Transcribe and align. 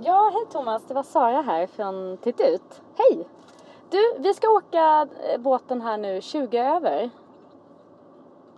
Ja, 0.00 0.30
hej 0.34 0.46
Thomas. 0.50 0.86
Det 0.86 0.94
var 0.94 1.02
Sara 1.02 1.42
här 1.42 1.66
från 1.66 2.16
Titt 2.16 2.40
ut. 2.40 2.82
Hej! 2.96 3.28
Du, 3.90 3.98
vi 4.18 4.34
ska 4.34 4.48
åka 4.48 5.08
eh, 5.32 5.40
båten 5.40 5.80
här 5.80 5.98
nu 5.98 6.20
20 6.20 6.58
över. 6.58 7.10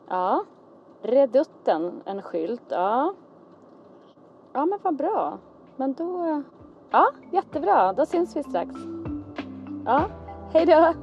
Ja. 0.08 0.44
Redutten, 1.02 2.02
en 2.04 2.22
skylt. 2.22 2.62
Ja. 2.68 3.14
Ja, 4.52 4.66
men 4.66 4.78
vad 4.82 4.96
bra. 4.96 5.38
Men 5.76 5.94
då... 5.94 6.42
Ja, 6.90 7.10
jättebra. 7.32 7.92
Då 7.92 8.06
syns 8.06 8.36
vi 8.36 8.42
strax. 8.42 8.74
Ja, 9.84 10.04
hej 10.52 10.66
då! 10.66 10.94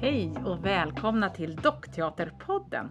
Hej 0.00 0.34
och 0.46 0.64
välkomna 0.64 1.30
till 1.30 1.56
Dockteaterpodden. 1.56 2.90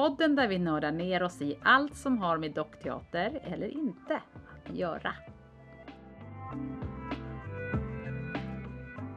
Podden 0.00 0.36
där 0.36 0.48
vi 0.48 0.58
nördar 0.58 0.92
ner 0.92 1.22
oss 1.22 1.42
i 1.42 1.56
allt 1.62 1.96
som 1.96 2.18
har 2.18 2.38
med 2.38 2.52
dockteater 2.52 3.40
eller 3.44 3.66
inte 3.66 4.22
att 4.66 4.74
göra. 4.76 5.12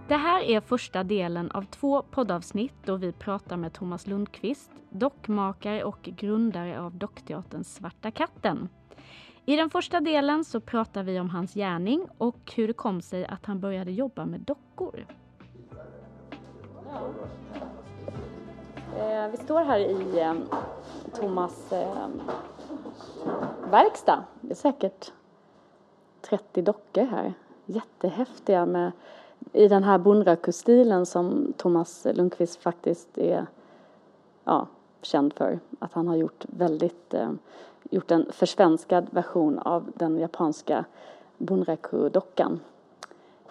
Det 0.07 0.15
här 0.15 0.43
är 0.43 0.61
första 0.61 1.03
delen 1.03 1.51
av 1.51 1.61
två 1.61 2.01
poddavsnitt 2.01 2.73
då 2.85 2.95
vi 2.95 3.11
pratar 3.11 3.57
med 3.57 3.73
Thomas 3.73 4.07
Lundqvist, 4.07 4.71
dockmakare 4.89 5.83
och 5.83 5.99
grundare 6.01 6.81
av 6.81 6.95
dockteatern 6.95 7.63
Svarta 7.63 8.11
katten. 8.11 8.69
I 9.45 9.55
den 9.55 9.69
första 9.69 9.99
delen 9.99 10.45
så 10.45 10.59
pratar 10.59 11.03
vi 11.03 11.19
om 11.19 11.29
hans 11.29 11.53
gärning 11.53 12.07
och 12.17 12.53
hur 12.55 12.67
det 12.67 12.73
kom 12.73 13.01
sig 13.01 13.25
att 13.25 13.45
han 13.45 13.59
började 13.59 13.91
jobba 13.91 14.25
med 14.25 14.39
dockor. 14.39 15.05
Ja. 16.85 17.09
Eh, 18.97 19.27
vi 19.31 19.37
står 19.37 19.59
här 19.59 19.79
i 19.79 20.19
eh, 20.19 20.33
Thomas 21.13 21.71
eh, 21.73 22.07
verkstad. 23.71 24.23
Det 24.41 24.51
är 24.51 24.55
säkert 24.55 25.11
30 26.21 26.61
dockor 26.61 27.03
här. 27.03 27.33
Jättehäftiga 27.65 28.65
med 28.65 28.91
i 29.51 29.67
den 29.67 29.83
här 29.83 29.97
bondrakustilen 29.97 31.05
som 31.05 31.53
Thomas 31.57 32.07
Lundqvist 32.13 32.61
faktiskt 32.61 33.17
är 33.17 33.45
ja, 34.43 34.67
känd 35.01 35.33
för. 35.33 35.59
Att 35.79 35.93
han 35.93 36.07
har 36.07 36.15
gjort 36.15 36.45
väldigt 36.47 37.13
eh, 37.13 37.31
gjort 37.89 38.11
en 38.11 38.31
försvenskad 38.31 39.07
version 39.11 39.59
av 39.59 39.91
den 39.95 40.19
japanska 40.19 40.85
Bonraku-dockan. 41.37 42.59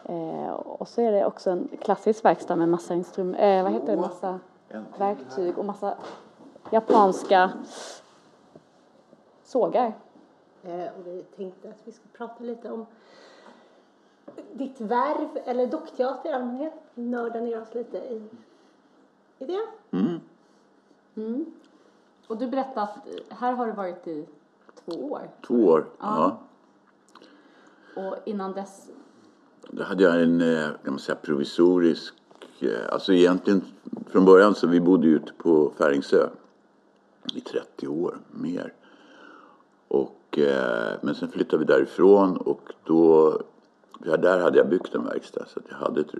Eh, 0.04 0.50
och 0.50 0.88
så 0.88 1.00
är 1.00 1.12
det 1.12 1.24
också 1.24 1.50
en 1.50 1.68
klassisk 1.80 2.24
verkstad 2.24 2.56
med 2.56 2.68
massa 2.68 2.94
instrument, 2.94 3.36
eh, 3.40 3.62
vad 3.62 3.72
heter 3.72 3.96
det, 3.96 4.00
massa 4.00 4.40
verktyg 4.98 5.58
och 5.58 5.64
massa 5.64 5.94
japanska 6.70 7.52
sågar. 9.44 9.92
Eh, 10.62 10.84
och 10.84 11.06
vi 11.06 11.22
tänkte 11.36 11.68
att 11.68 11.80
vi 11.84 11.92
ska 11.92 12.04
prata 12.12 12.44
lite 12.44 12.70
om 12.70 12.86
ditt 14.52 14.80
värv, 14.80 15.28
eller 15.44 15.66
dockteater 15.66 16.30
i 16.30 16.32
allmänhet. 16.32 16.72
Nörda 16.94 17.40
ner 17.40 17.62
oss 17.62 17.74
lite 17.74 17.98
i, 17.98 18.22
i 19.38 19.44
det. 19.44 19.66
Mm. 19.90 20.20
Mm. 21.14 21.46
Och 22.26 22.36
du 22.36 22.46
berättade 22.46 22.82
att 22.82 23.08
här 23.28 23.52
har 23.52 23.66
du 23.66 23.72
varit 23.72 24.06
i 24.06 24.26
två 24.84 24.92
år. 24.92 25.30
Två 25.46 25.54
år, 25.54 25.86
ja. 26.00 26.38
ja. 27.94 28.02
Och 28.02 28.16
innan 28.24 28.52
dess? 28.52 28.90
Då 29.70 29.82
hade 29.82 30.02
jag 30.02 30.22
en, 30.22 30.40
eh, 30.40 30.68
kan 30.84 30.92
man 30.92 30.98
säga, 30.98 31.16
provisorisk, 31.16 32.14
Eh, 32.62 32.92
alltså 32.92 33.12
egentligen 33.12 33.62
från 34.06 34.24
början 34.24 34.54
så 34.54 34.66
vi 34.66 34.80
bodde 34.80 35.06
ute 35.06 35.32
på 35.32 35.72
Färingsö 35.78 36.28
i 37.34 37.40
30 37.40 37.88
år, 37.88 38.18
mer. 38.30 38.72
Och, 39.88 40.38
eh, 40.38 40.92
men 41.02 41.14
sen 41.14 41.30
flyttade 41.30 41.58
vi 41.58 41.64
därifrån 41.64 42.36
och 42.36 42.72
då, 42.84 43.38
ja, 44.04 44.16
där 44.16 44.40
hade 44.40 44.58
jag 44.58 44.68
byggt 44.68 44.94
en 44.94 45.04
verkstad 45.04 45.44
så 45.46 45.60
jag 45.68 45.76
hade 45.76 46.00
ett, 46.00 46.14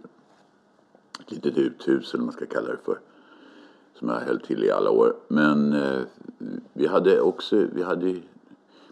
ett 1.20 1.30
litet 1.30 1.58
uthus 1.58 2.14
eller 2.14 2.20
vad 2.20 2.26
man 2.26 2.32
ska 2.32 2.46
kalla 2.46 2.68
det 2.68 2.78
för. 2.84 2.98
Som 3.94 4.08
jag 4.08 4.20
höll 4.20 4.40
till 4.40 4.64
i 4.64 4.70
alla 4.70 4.90
år. 4.90 5.16
Men 5.28 5.72
eh, 5.72 6.00
vi 6.72 6.86
hade 6.86 7.20
också, 7.20 7.64
vi 7.72 7.82
hade 7.82 8.16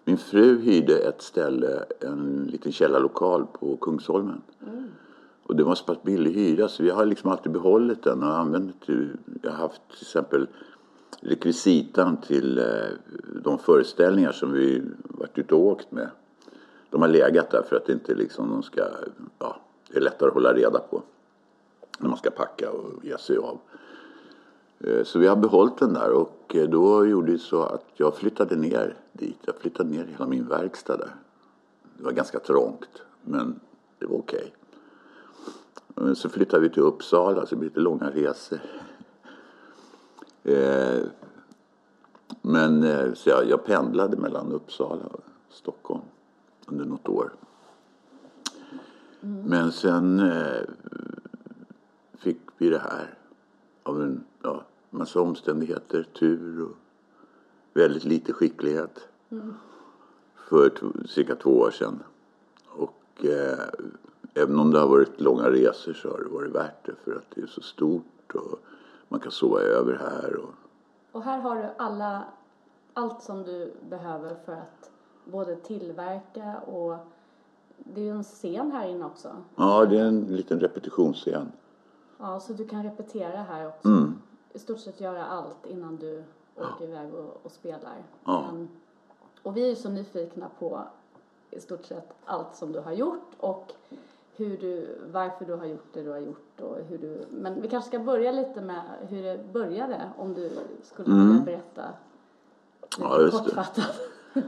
min 0.05 0.19
fru 0.19 0.61
hyrde 0.61 0.99
ett 0.99 1.23
ställe, 1.23 1.85
en 2.01 2.49
liten 2.53 2.73
källarlokal 2.73 3.47
på 3.47 3.77
Kungsholmen. 3.77 4.43
Mm. 4.67 4.89
Och 5.51 5.57
det 5.57 5.65
var 5.65 5.75
så 5.75 5.85
pass 5.85 6.03
billig 6.03 6.33
hyra 6.33 6.69
så 6.69 6.83
vi 6.83 6.91
har 6.91 7.07
liksom 7.07 7.31
alltid 7.31 7.53
behållit 7.53 8.03
den 8.03 8.23
och 8.23 8.39
använt 8.39 8.77
jag 9.43 9.51
har 9.51 9.59
haft 9.59 9.81
till 9.89 10.03
exempel 10.03 10.47
rekvisitan 11.21 12.17
till 12.17 12.59
eh, 12.59 12.65
de 13.43 13.59
föreställningar 13.59 14.33
som 14.33 14.53
vi 14.53 14.83
varit 15.03 15.39
ute 15.39 15.55
och 15.55 15.61
åkt 15.61 15.93
med. 15.93 16.11
De 16.91 17.03
har 17.03 17.09
legat 17.09 17.51
där 17.51 17.63
för 17.63 17.77
att 17.77 17.89
inte 17.89 18.15
liksom 18.15 18.51
de 18.51 18.63
ska, 18.63 18.81
ja, 19.39 19.61
det 19.89 19.97
är 19.97 20.01
lättare 20.01 20.29
att 20.29 20.35
hålla 20.35 20.53
reda 20.53 20.79
på 20.79 21.03
när 21.99 22.09
man 22.09 22.19
ska 22.19 22.31
packa 22.31 22.71
och 22.71 23.05
ge 23.05 23.19
sig 23.19 23.37
av. 23.37 23.59
Eh, 24.81 25.05
så 25.05 25.19
vi 25.19 25.27
har 25.27 25.37
behållit 25.37 25.79
den 25.79 25.93
där 25.93 26.11
och 26.11 26.57
eh, 26.57 26.69
då 26.69 27.07
gjorde 27.07 27.33
det 27.33 27.39
så 27.39 27.63
att 27.63 27.87
jag 27.95 28.17
flyttade 28.17 28.57
ner 28.57 28.95
dit. 29.13 29.39
Jag 29.47 29.55
flyttade 29.57 29.91
ner 29.91 30.05
hela 30.05 30.27
min 30.27 30.49
verkstad 30.49 30.97
där. 30.97 31.15
Det 31.97 32.05
var 32.05 32.13
ganska 32.13 32.39
trångt 32.39 33.03
men 33.23 33.61
det 33.99 34.07
var 34.07 34.19
okej. 34.19 34.39
Okay. 34.39 34.60
Så 36.15 36.29
flyttade 36.29 36.63
vi 36.63 36.71
till 36.71 36.83
Uppsala 36.83 37.47
så 37.47 37.55
det 37.55 37.57
blev 37.57 37.71
lite 37.71 37.81
långa 37.81 38.11
resor. 38.11 38.61
Eh, 40.45 41.03
men 42.43 42.83
eh, 42.85 43.13
så 43.15 43.31
jag, 43.31 43.49
jag 43.49 43.65
pendlade 43.65 44.17
mellan 44.17 44.53
Uppsala 44.53 45.05
och 45.05 45.25
Stockholm 45.51 46.03
under 46.67 46.85
något 46.85 47.09
år. 47.09 47.33
Mm. 49.23 49.43
Men 49.43 49.73
sen 49.73 50.21
eh, 50.21 50.63
fick 52.19 52.41
vi 52.59 52.71
det 52.71 52.79
här 52.79 53.15
av 53.83 54.03
en 54.03 54.25
ja, 54.43 54.65
massa 54.91 55.21
omständigheter, 55.21 56.07
tur 56.19 56.63
och 56.63 56.77
väldigt 57.75 58.05
lite 58.05 58.33
skicklighet. 58.33 59.09
Mm. 59.31 59.55
För 60.49 60.73
cirka 61.09 61.37
två 61.37 61.59
år 61.59 61.71
sedan. 61.71 62.03
Och 62.67 63.25
eh, 63.25 63.69
även 64.35 64.59
om 64.59 64.71
det 64.71 64.79
har 64.79 64.89
varit 64.89 65.21
långa 65.21 65.51
resor 65.51 65.93
så 65.93 66.11
har 66.11 66.19
det 66.19 66.29
varit 66.29 66.55
värt 66.55 66.87
det 66.87 66.95
för 67.05 67.17
att 67.17 67.31
det 67.35 67.41
är 67.41 67.47
så 67.47 67.61
stort 67.61 68.35
och 68.35 68.59
man 69.09 69.21
kan 69.21 69.33
sova 69.33 69.61
över 69.61 69.97
här. 69.99 70.37
Och, 70.37 70.55
och 71.13 71.23
här 71.23 71.39
har 71.39 71.57
du 71.57 71.69
alla, 71.77 72.25
allt 72.95 73.23
som 73.23 73.43
du 73.43 73.73
behöver 73.89 74.37
för 74.45 74.53
att 74.53 74.91
både 75.25 75.57
tillverka 75.57 76.59
och 76.59 76.97
det 77.77 78.01
är 78.01 78.05
ju 78.05 78.11
en 78.11 78.25
scen 78.25 78.73
här 78.73 78.89
inne 78.89 79.05
också. 79.05 79.37
Ja, 79.57 79.87
det 79.87 79.99
är 79.99 80.05
en 80.05 80.37
liten 80.37 80.61
repetitionsscen. 80.61 81.53
Ja, 82.19 82.41
så 82.41 82.53
du 82.53 82.69
kan 82.69 82.83
repetera 82.83 83.43
här 83.43 83.69
också. 83.69 83.89
Mm. 83.89 84.15
I 84.53 84.59
stort 84.59 84.81
sett 84.81 85.01
göra 85.01 85.25
allt 85.25 85.67
innan 85.67 85.97
du 85.97 86.25
åker 86.57 86.85
iväg 86.85 87.15
och, 87.15 87.41
och 87.43 87.53
spelar. 87.53 88.03
Ja. 88.25 88.45
Men, 88.53 88.69
och 89.43 89.57
vi 89.57 89.65
är 89.65 89.69
ju 89.69 89.77
så 89.77 89.89
nyfikna 89.89 90.49
på 90.59 90.81
i 91.51 91.61
stort 91.61 91.85
sett 91.85 92.13
allt 92.25 92.57
som 92.57 92.73
du 92.73 92.81
har 92.81 92.93
gjort 92.93 93.29
och 93.37 93.73
hur 94.41 94.57
du, 94.57 94.87
varför 95.13 95.45
du 95.45 95.55
har 95.55 95.67
gjort 95.67 95.87
det 95.93 96.03
du 96.03 96.11
har 96.11 96.19
gjort 96.19 96.61
och 96.61 96.77
hur 96.89 96.99
du, 96.99 97.25
men 97.31 97.63
vi 97.63 97.69
kanske 97.69 97.89
ska 97.89 97.99
börja 97.99 98.33
lite 98.33 98.61
med 98.61 98.83
hur 99.09 99.23
det 99.23 99.53
började 99.53 100.11
om 100.17 100.35
du 100.35 100.51
skulle 100.83 101.09
vilja 101.09 101.31
mm. 101.31 101.45
berätta 101.45 101.83
ja, 102.99 103.21
just 103.21 103.39
kortfattat. 103.39 104.01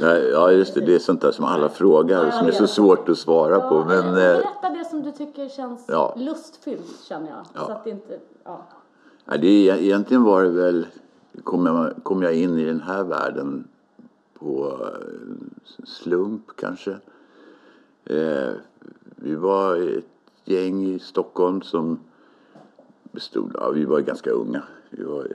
Det. 0.00 0.28
Ja, 0.28 0.50
just 0.50 0.74
det. 0.74 0.80
Det 0.80 0.94
är 0.94 0.98
sånt 0.98 1.20
där 1.20 1.32
som 1.32 1.44
alla 1.44 1.68
frågar 1.68 2.26
och 2.26 2.32
som 2.32 2.46
är 2.46 2.50
så 2.50 2.66
svårt 2.66 3.08
att 3.08 3.18
svara 3.18 3.54
ja, 3.54 3.68
på. 3.68 3.84
Men, 3.84 4.08
eh, 4.08 4.14
berätta 4.14 4.70
det 4.78 4.84
som 4.84 5.02
du 5.02 5.12
tycker 5.12 5.48
känns 5.48 5.84
ja. 5.88 6.14
lustfyllt 6.16 7.04
känner 7.04 7.28
jag. 7.28 7.46
Ja. 7.54 7.66
Så 7.66 7.72
att 7.72 7.84
det 7.84 7.90
inte, 7.90 8.18
ja. 8.44 8.66
Ja, 9.24 9.36
det 9.36 9.68
är, 9.68 9.76
egentligen 9.76 10.22
var 10.22 10.42
det 10.42 10.50
väl, 10.50 10.86
kom 11.44 11.66
jag, 11.66 11.92
kom 12.02 12.22
jag 12.22 12.34
in 12.34 12.58
i 12.58 12.64
den 12.64 12.80
här 12.80 13.04
världen 13.04 13.68
på 14.38 14.78
eh, 14.80 15.84
slump 15.84 16.56
kanske. 16.56 16.96
Eh, 18.04 18.52
vi 19.16 19.34
var 19.34 19.76
ett 19.98 20.04
gäng 20.44 20.84
i 20.84 20.98
Stockholm 20.98 21.62
som 21.62 21.98
bestod 23.12 23.56
av, 23.56 23.74
vi 23.74 23.84
var 23.84 24.00
ganska 24.00 24.30
unga. 24.30 24.62
Vi 24.90 25.04
var 25.04 25.26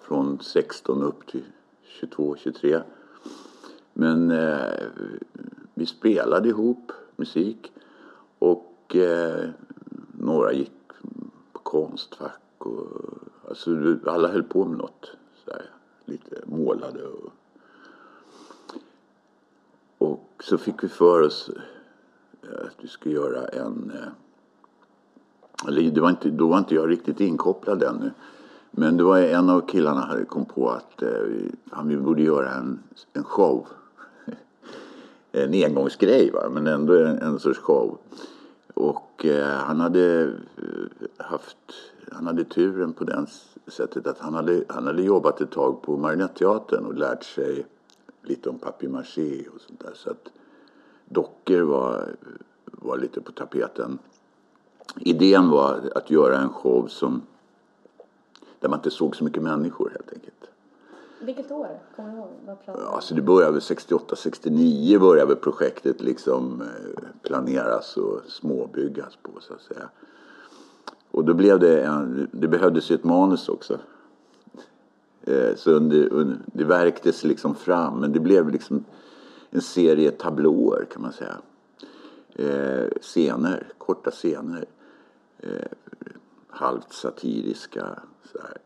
från 0.00 0.38
16 0.40 1.02
upp 1.02 1.26
till 1.26 1.44
22, 1.82 2.36
23. 2.36 2.82
Men 3.92 4.30
eh, 4.30 4.86
vi 5.74 5.86
spelade 5.86 6.48
ihop 6.48 6.92
musik 7.16 7.72
och 8.38 8.96
eh, 8.96 9.48
några 10.12 10.52
gick 10.52 10.72
på 11.52 11.58
konstfack 11.58 12.40
och 12.58 12.88
alltså, 13.48 13.96
alla 14.06 14.28
höll 14.28 14.42
på 14.42 14.64
med 14.64 14.78
något. 14.78 15.10
Så 15.44 15.50
här, 15.50 15.70
lite 16.04 16.42
målade 16.46 17.02
och, 17.06 17.32
och 19.98 20.42
så 20.44 20.58
fick 20.58 20.84
vi 20.84 20.88
för 20.88 21.22
oss 21.22 21.50
att 22.54 22.76
vi 22.80 22.88
skulle 22.88 23.14
göra 23.14 23.46
en... 23.46 23.92
Eh, 23.94 25.68
eller 25.68 25.90
det 25.90 26.00
var 26.00 26.10
inte, 26.10 26.30
då 26.30 26.48
var 26.48 26.58
inte 26.58 26.74
jag 26.74 26.90
riktigt 26.90 27.20
inkopplad 27.20 27.82
ännu. 27.82 28.10
Men 28.70 28.96
det 28.96 29.04
var 29.04 29.18
en 29.18 29.50
av 29.50 29.60
killarna 29.60 30.00
hade 30.00 30.24
kom 30.24 30.44
på 30.44 30.70
att 30.70 31.02
eh, 31.02 31.08
han, 31.70 31.88
vi 31.88 31.96
borde 31.96 32.22
göra 32.22 32.50
en, 32.50 32.78
en 33.12 33.24
show. 33.24 33.66
en 35.32 35.54
engångsgrej 35.54 36.30
va, 36.30 36.48
men 36.50 36.66
ändå 36.66 36.94
en, 36.94 37.18
en 37.18 37.38
sorts 37.38 37.58
show. 37.58 37.98
Och 38.74 39.26
eh, 39.26 39.46
han 39.46 39.80
hade 39.80 40.22
eh, 40.22 40.28
haft, 41.16 41.56
han 42.12 42.26
hade 42.26 42.44
turen 42.44 42.92
på 42.92 43.04
det 43.04 43.26
sättet 43.66 44.06
att 44.06 44.18
han 44.18 44.34
hade, 44.34 44.64
han 44.68 44.86
hade 44.86 45.02
jobbat 45.02 45.40
ett 45.40 45.50
tag 45.50 45.82
på 45.82 45.96
Marionetteatern 45.96 46.84
och 46.84 46.94
lärt 46.94 47.24
sig 47.24 47.66
lite 48.22 48.50
om 48.50 48.58
papier-maché 48.58 49.48
och 49.54 49.60
sånt 49.60 49.80
där. 49.80 49.92
Så 49.94 50.10
att 50.10 50.28
dockor 51.12 51.60
var, 51.60 52.16
var 52.64 52.98
lite 52.98 53.20
på 53.20 53.32
tapeten. 53.32 53.98
Idén 55.00 55.50
var 55.50 55.90
att 55.94 56.10
göra 56.10 56.38
en 56.38 56.52
show 56.52 56.86
som 56.86 57.22
där 58.60 58.68
man 58.68 58.78
inte 58.78 58.90
såg 58.90 59.16
så 59.16 59.24
mycket 59.24 59.42
människor 59.42 59.90
helt 59.90 60.12
enkelt. 60.12 60.42
Vilket 61.20 61.50
år? 61.50 61.68
Kommer 61.96 62.10
du 62.10 62.16
ihåg? 62.16 62.28
Vad 62.66 62.84
alltså 62.94 63.14
det 63.14 63.22
började 63.22 63.52
väl 63.52 63.62
68, 63.62 64.16
69 64.16 64.98
började 64.98 65.36
projektet 65.36 66.00
liksom 66.00 66.62
eh, 66.62 67.02
planeras 67.22 67.96
och 67.96 68.20
småbyggas 68.28 69.18
på 69.22 69.30
så 69.40 69.54
att 69.54 69.60
säga. 69.60 69.88
Och 71.10 71.24
då 71.24 71.34
blev 71.34 71.60
det, 71.60 71.82
en, 71.82 72.28
det 72.32 72.48
behövdes 72.48 72.90
ju 72.90 72.94
ett 72.94 73.04
manus 73.04 73.48
också. 73.48 73.78
Eh, 75.22 75.54
så 75.56 75.70
under, 75.70 76.36
det 76.46 76.64
verktes 76.64 77.24
liksom 77.24 77.54
fram 77.54 78.00
men 78.00 78.12
det 78.12 78.20
blev 78.20 78.48
liksom 78.50 78.84
en 79.54 79.60
serie 79.60 80.10
tablåer 80.10 80.84
kan 80.92 81.02
man 81.02 81.12
säga. 81.12 81.36
Eh, 82.34 82.88
scener, 83.00 83.72
korta 83.78 84.10
scener. 84.10 84.64
Eh, 85.38 85.50
halvt 86.48 86.92
satiriska. 86.92 87.86
Så 88.32 88.38
här. 88.42 88.56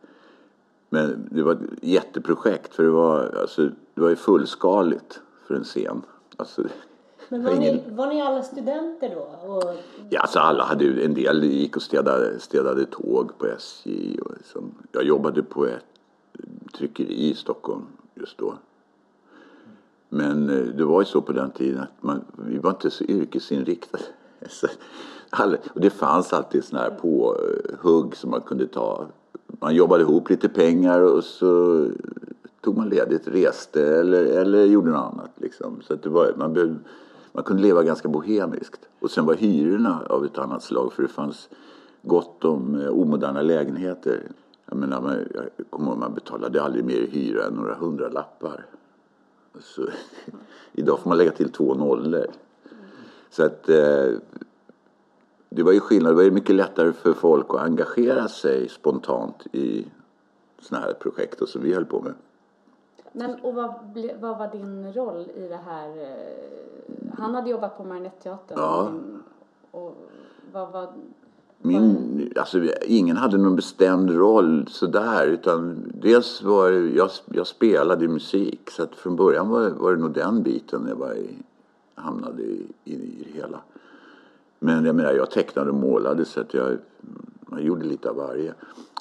Men 0.88 1.29
det 1.31 1.43
var 1.43 1.53
ett 1.53 1.61
jätteprojekt 1.83 2.75
för 2.75 2.83
det 2.83 2.91
var, 2.91 3.37
alltså, 3.41 3.62
det 3.94 4.00
var 4.00 4.09
ju 4.09 4.17
fullskaligt 4.17 5.21
för 5.47 5.55
en 5.55 5.65
scen. 5.65 6.03
Alltså, 6.37 6.62
men 7.29 7.44
var, 7.44 7.50
ingen... 7.50 7.77
ni, 7.77 7.83
var 7.91 8.06
ni 8.06 8.23
alla 8.23 8.43
studenter 8.43 9.15
då? 9.15 9.49
Och... 9.49 9.75
Ja, 10.11 10.21
alltså 10.21 10.38
alla 10.38 10.65
hade 10.65 11.05
en 11.05 11.15
del 11.15 11.44
gick 11.44 11.77
och 11.77 11.83
städade, 11.83 12.41
städade 12.41 12.85
tåg 12.87 13.38
på 13.38 13.47
SJ. 13.47 14.19
Och 14.21 14.33
liksom, 14.37 14.75
jag 14.93 15.05
jobbade 15.05 15.43
på 15.43 15.67
ett 15.67 15.85
tryckeri 16.75 17.31
i 17.31 17.35
Stockholm 17.35 17.87
just 18.15 18.38
då. 18.38 18.55
Men 20.08 20.50
eh, 20.50 20.64
det 20.64 20.85
var 20.85 21.00
ju 21.00 21.05
så 21.05 21.20
på 21.20 21.32
den 21.32 21.50
tiden 21.50 21.81
att 21.81 22.03
man, 22.03 22.25
vi 22.37 22.58
var 22.58 22.70
inte 22.70 22.91
så 22.91 23.05
yrkesinriktade. 23.05 24.05
och 25.75 25.81
det 25.81 25.91
fanns 25.91 26.32
alltid 26.32 26.64
sådana 26.64 26.88
här 26.88 26.94
påhugg 26.94 28.06
eh, 28.06 28.17
som 28.17 28.31
man 28.31 28.41
kunde 28.41 28.67
ta. 28.67 29.06
Man 29.61 29.75
jobbade 29.75 30.03
ihop 30.03 30.31
lite 30.31 30.49
pengar 30.49 31.00
och 31.00 31.25
så 31.25 31.87
tog 32.61 32.76
man 32.76 32.88
ledigt, 32.88 33.29
reste 33.29 33.99
eller, 33.99 34.25
eller 34.25 34.64
gjorde 34.64 34.91
något 34.91 35.12
annat. 35.12 35.31
Liksom. 35.37 35.81
Så 35.82 35.94
att 35.94 36.03
det 36.03 36.09
var, 36.09 36.35
man, 36.37 36.52
behövde, 36.52 36.76
man 37.32 37.44
kunde 37.44 37.62
leva 37.62 37.82
ganska 37.82 38.09
bohemiskt. 38.09 38.81
Och 39.00 39.11
sen 39.11 39.26
var 39.26 39.35
hyrorna 39.35 40.02
av 40.09 40.25
ett 40.25 40.38
annat 40.38 40.62
slag 40.62 40.93
för 40.93 41.02
det 41.02 41.09
fanns 41.09 41.49
gott 42.02 42.44
om 42.44 42.81
eh, 42.81 42.88
omoderna 42.88 43.43
lägenheter. 43.43 44.23
Jag 44.67 44.79
menar, 44.79 45.00
man, 45.00 45.17
jag 45.35 45.70
kommer 45.70 45.91
ihåg 45.91 45.99
man 45.99 46.14
betalade 46.14 46.62
aldrig 46.62 46.85
mer 46.85 47.06
hyra 47.11 47.47
än 47.47 47.52
några 47.52 47.75
hundralappar. 47.75 48.67
Så, 49.61 49.88
idag 50.73 50.99
får 50.99 51.08
man 51.08 51.19
lägga 51.19 51.31
till 51.31 51.53
två 51.53 51.75
nollor. 51.75 52.26
Så 53.31 53.44
att 53.44 53.69
eh, 53.69 54.08
det 55.49 55.62
var 55.62 55.73
ju 55.73 55.81
skillnad. 55.81 56.12
Det 56.12 56.17
var 56.17 56.23
ju 56.23 56.31
mycket 56.31 56.55
lättare 56.55 56.93
för 56.93 57.12
folk 57.12 57.47
att 57.49 57.61
engagera 57.61 58.29
sig 58.29 58.69
spontant 58.69 59.47
i 59.53 59.87
sådana 60.58 60.87
här 60.87 60.93
projekt 60.93 61.49
som 61.49 61.62
vi 61.62 61.75
höll 61.75 61.85
på 61.85 62.00
med. 62.00 62.14
Men 63.12 63.35
och 63.35 63.55
vad, 63.55 63.75
vad 64.20 64.38
var 64.38 64.49
din 64.49 64.93
roll 64.93 65.31
i 65.35 65.49
det 65.49 65.61
här? 65.67 65.88
Eh, 65.88 67.14
han 67.19 67.35
hade 67.35 67.50
jobbat 67.50 67.76
på 67.76 67.85
Marionetteatern. 67.85 68.59
Ja. 68.59 68.93
Och 69.70 69.97
vad 70.52 70.73
var 70.73 70.93
min, 71.58 72.32
alltså, 72.37 72.58
ingen 72.82 73.17
hade 73.17 73.38
någon 73.38 73.56
bestämd 73.56 74.11
roll 74.11 74.67
sådär 74.70 75.26
utan 75.26 75.93
dels 75.94 76.43
var 76.43 76.70
jag, 76.70 77.11
jag 77.25 77.47
spelade 77.47 78.08
musik 78.08 78.70
så 78.70 78.82
att 78.82 78.94
från 78.94 79.17
början 79.17 79.49
var, 79.49 79.70
var 79.70 79.93
det 79.93 80.00
nog 80.03 80.12
den 80.12 80.43
biten 80.43 80.87
jag 80.88 80.97
var 80.97 81.14
i, 81.14 81.31
hamnade 81.94 82.43
i, 82.43 82.67
i, 82.85 82.94
i 82.94 83.26
det 83.32 83.41
hela. 83.41 83.61
Men 84.58 84.85
jag 84.85 84.94
menar 84.94 85.12
jag 85.12 85.31
tecknade 85.31 85.70
och 85.70 85.76
målade 85.76 86.25
så 86.25 86.41
att 86.41 86.55
jag, 86.55 86.79
jag 87.50 87.62
gjorde 87.62 87.85
lite 87.85 88.11
av 88.11 88.17
varje. 88.17 88.55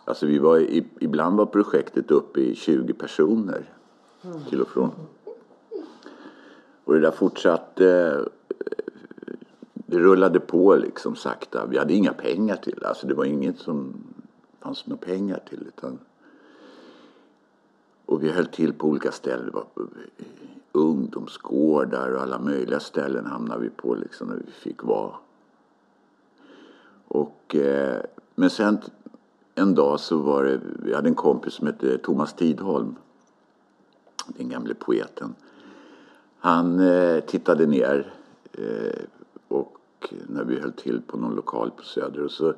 Alltså 0.05 0.25
vi 0.25 0.37
var, 0.37 0.59
i, 0.59 0.85
ibland 0.99 1.37
var 1.37 1.45
projektet 1.45 2.11
uppe 2.11 2.39
i 2.39 2.55
20 2.55 2.93
personer 2.93 3.65
till 4.49 4.61
och 4.61 4.67
från. 4.67 4.91
Och 6.83 6.93
det 6.93 6.99
där 6.99 7.11
fortsatte 7.11 8.19
det 9.85 9.99
rullade 9.99 10.39
på 10.39 10.75
liksom 10.75 11.15
sakta. 11.15 11.65
Vi 11.65 11.77
hade 11.77 11.93
inga 11.93 12.13
pengar 12.13 12.55
till 12.55 12.77
det. 12.81 12.87
Alltså 12.87 13.07
det 13.07 13.13
var 13.13 13.25
inget 13.25 13.59
som 13.59 13.93
fanns 14.59 14.87
några 14.87 15.05
pengar 15.05 15.39
till. 15.49 15.63
Utan... 15.67 15.99
Och 18.05 18.23
vi 18.23 18.31
höll 18.31 18.45
till 18.45 18.73
på 18.73 18.87
olika 18.87 19.11
ställen. 19.11 19.45
Det 19.45 19.51
var 19.51 19.65
ungdomsgårdar 20.71 22.11
och 22.11 22.21
alla 22.21 22.39
möjliga 22.39 22.79
ställen 22.79 23.25
hamnade 23.25 23.61
vi 23.61 23.69
på 23.69 23.95
liksom 23.95 24.27
när 24.27 24.35
vi 24.35 24.51
fick 24.51 24.83
vara. 24.83 25.15
Och, 27.07 27.55
eh, 27.55 28.01
men 28.35 28.49
sen 28.49 28.77
en 29.55 29.75
dag 29.75 29.99
så 29.99 30.17
var 30.17 30.43
det, 30.43 30.59
vi 30.83 30.93
hade 30.93 31.09
en 31.09 31.15
kompis 31.15 31.53
som 31.53 31.67
hette 31.67 31.97
Thomas 31.97 32.33
Tidholm. 32.33 32.95
Den 34.27 34.49
gamle 34.49 34.73
poeten. 34.73 35.35
Han 36.39 36.79
eh, 36.79 37.19
tittade 37.19 37.65
ner 37.65 38.13
eh, 38.53 39.05
när 40.27 40.43
vi 40.43 40.59
höll 40.59 40.71
till 40.71 41.01
på 41.01 41.17
någon 41.17 41.35
lokal 41.35 41.71
på 41.71 41.83
Söder 41.83 42.23
och 42.23 42.31
så 42.31 42.53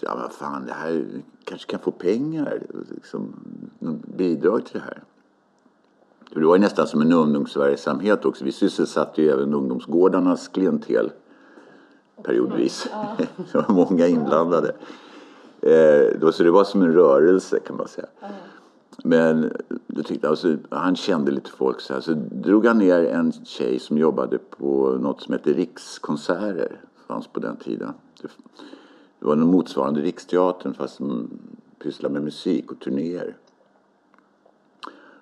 ja, 0.00 0.16
vad 0.22 0.32
fan, 0.32 0.66
det 0.66 0.72
här 0.72 1.04
kanske 1.44 1.70
kan 1.70 1.80
få 1.80 1.90
pengar, 1.90 2.62
liksom, 2.90 3.34
bidrag 4.16 4.66
till 4.66 4.74
det 4.74 4.84
här. 4.84 5.02
Det 6.34 6.46
var 6.46 6.58
nästan 6.58 6.86
som 6.86 7.00
en 7.00 7.12
ungdomsverksamhet 7.12 8.24
också. 8.24 8.44
Vi 8.44 8.52
sysselsatte 8.52 9.22
ju 9.22 9.30
även 9.30 9.54
ungdomsgårdarnas 9.54 10.48
klientel 10.48 11.12
periodvis. 12.22 12.88
Ja. 12.92 13.16
det 13.52 13.54
var 13.54 13.74
många 13.74 14.06
inblandade. 14.06 14.74
Eh, 15.60 16.30
så 16.30 16.42
det 16.42 16.50
var 16.50 16.64
som 16.64 16.82
en 16.82 16.92
rörelse 16.92 17.60
kan 17.60 17.76
man 17.76 17.88
säga. 17.88 18.06
Ja. 18.20 18.28
Men 19.04 19.52
då 19.86 20.02
tyckte 20.02 20.28
alltså, 20.28 20.56
han 20.70 20.96
kände 20.96 21.30
lite 21.30 21.50
folk 21.50 21.80
så 21.80 21.94
här. 21.94 22.00
Så 22.00 22.12
drog 22.30 22.66
han 22.66 22.78
ner 22.78 23.04
en 23.04 23.32
tjej 23.32 23.78
som 23.78 23.98
jobbade 23.98 24.38
på 24.38 24.98
något 25.00 25.22
som 25.22 25.32
hette 25.32 25.52
Rikskonserter. 25.52 26.80
Fanns 27.06 27.26
på 27.26 27.40
den 27.40 27.56
tiden. 27.56 27.92
Det, 28.22 28.28
det 29.18 29.26
var 29.26 29.32
en 29.32 29.46
motsvarande 29.46 30.00
Riksteatern 30.00 30.74
fast 30.74 30.96
som 30.96 31.30
pysslade 31.78 32.12
med 32.12 32.22
musik 32.22 32.72
och 32.72 32.80
turnéer. 32.80 33.36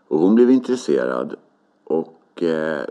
Och 0.09 0.19
hon 0.19 0.35
blev 0.35 0.51
intresserad. 0.51 1.35
Och 1.85 2.43
eh, 2.43 2.85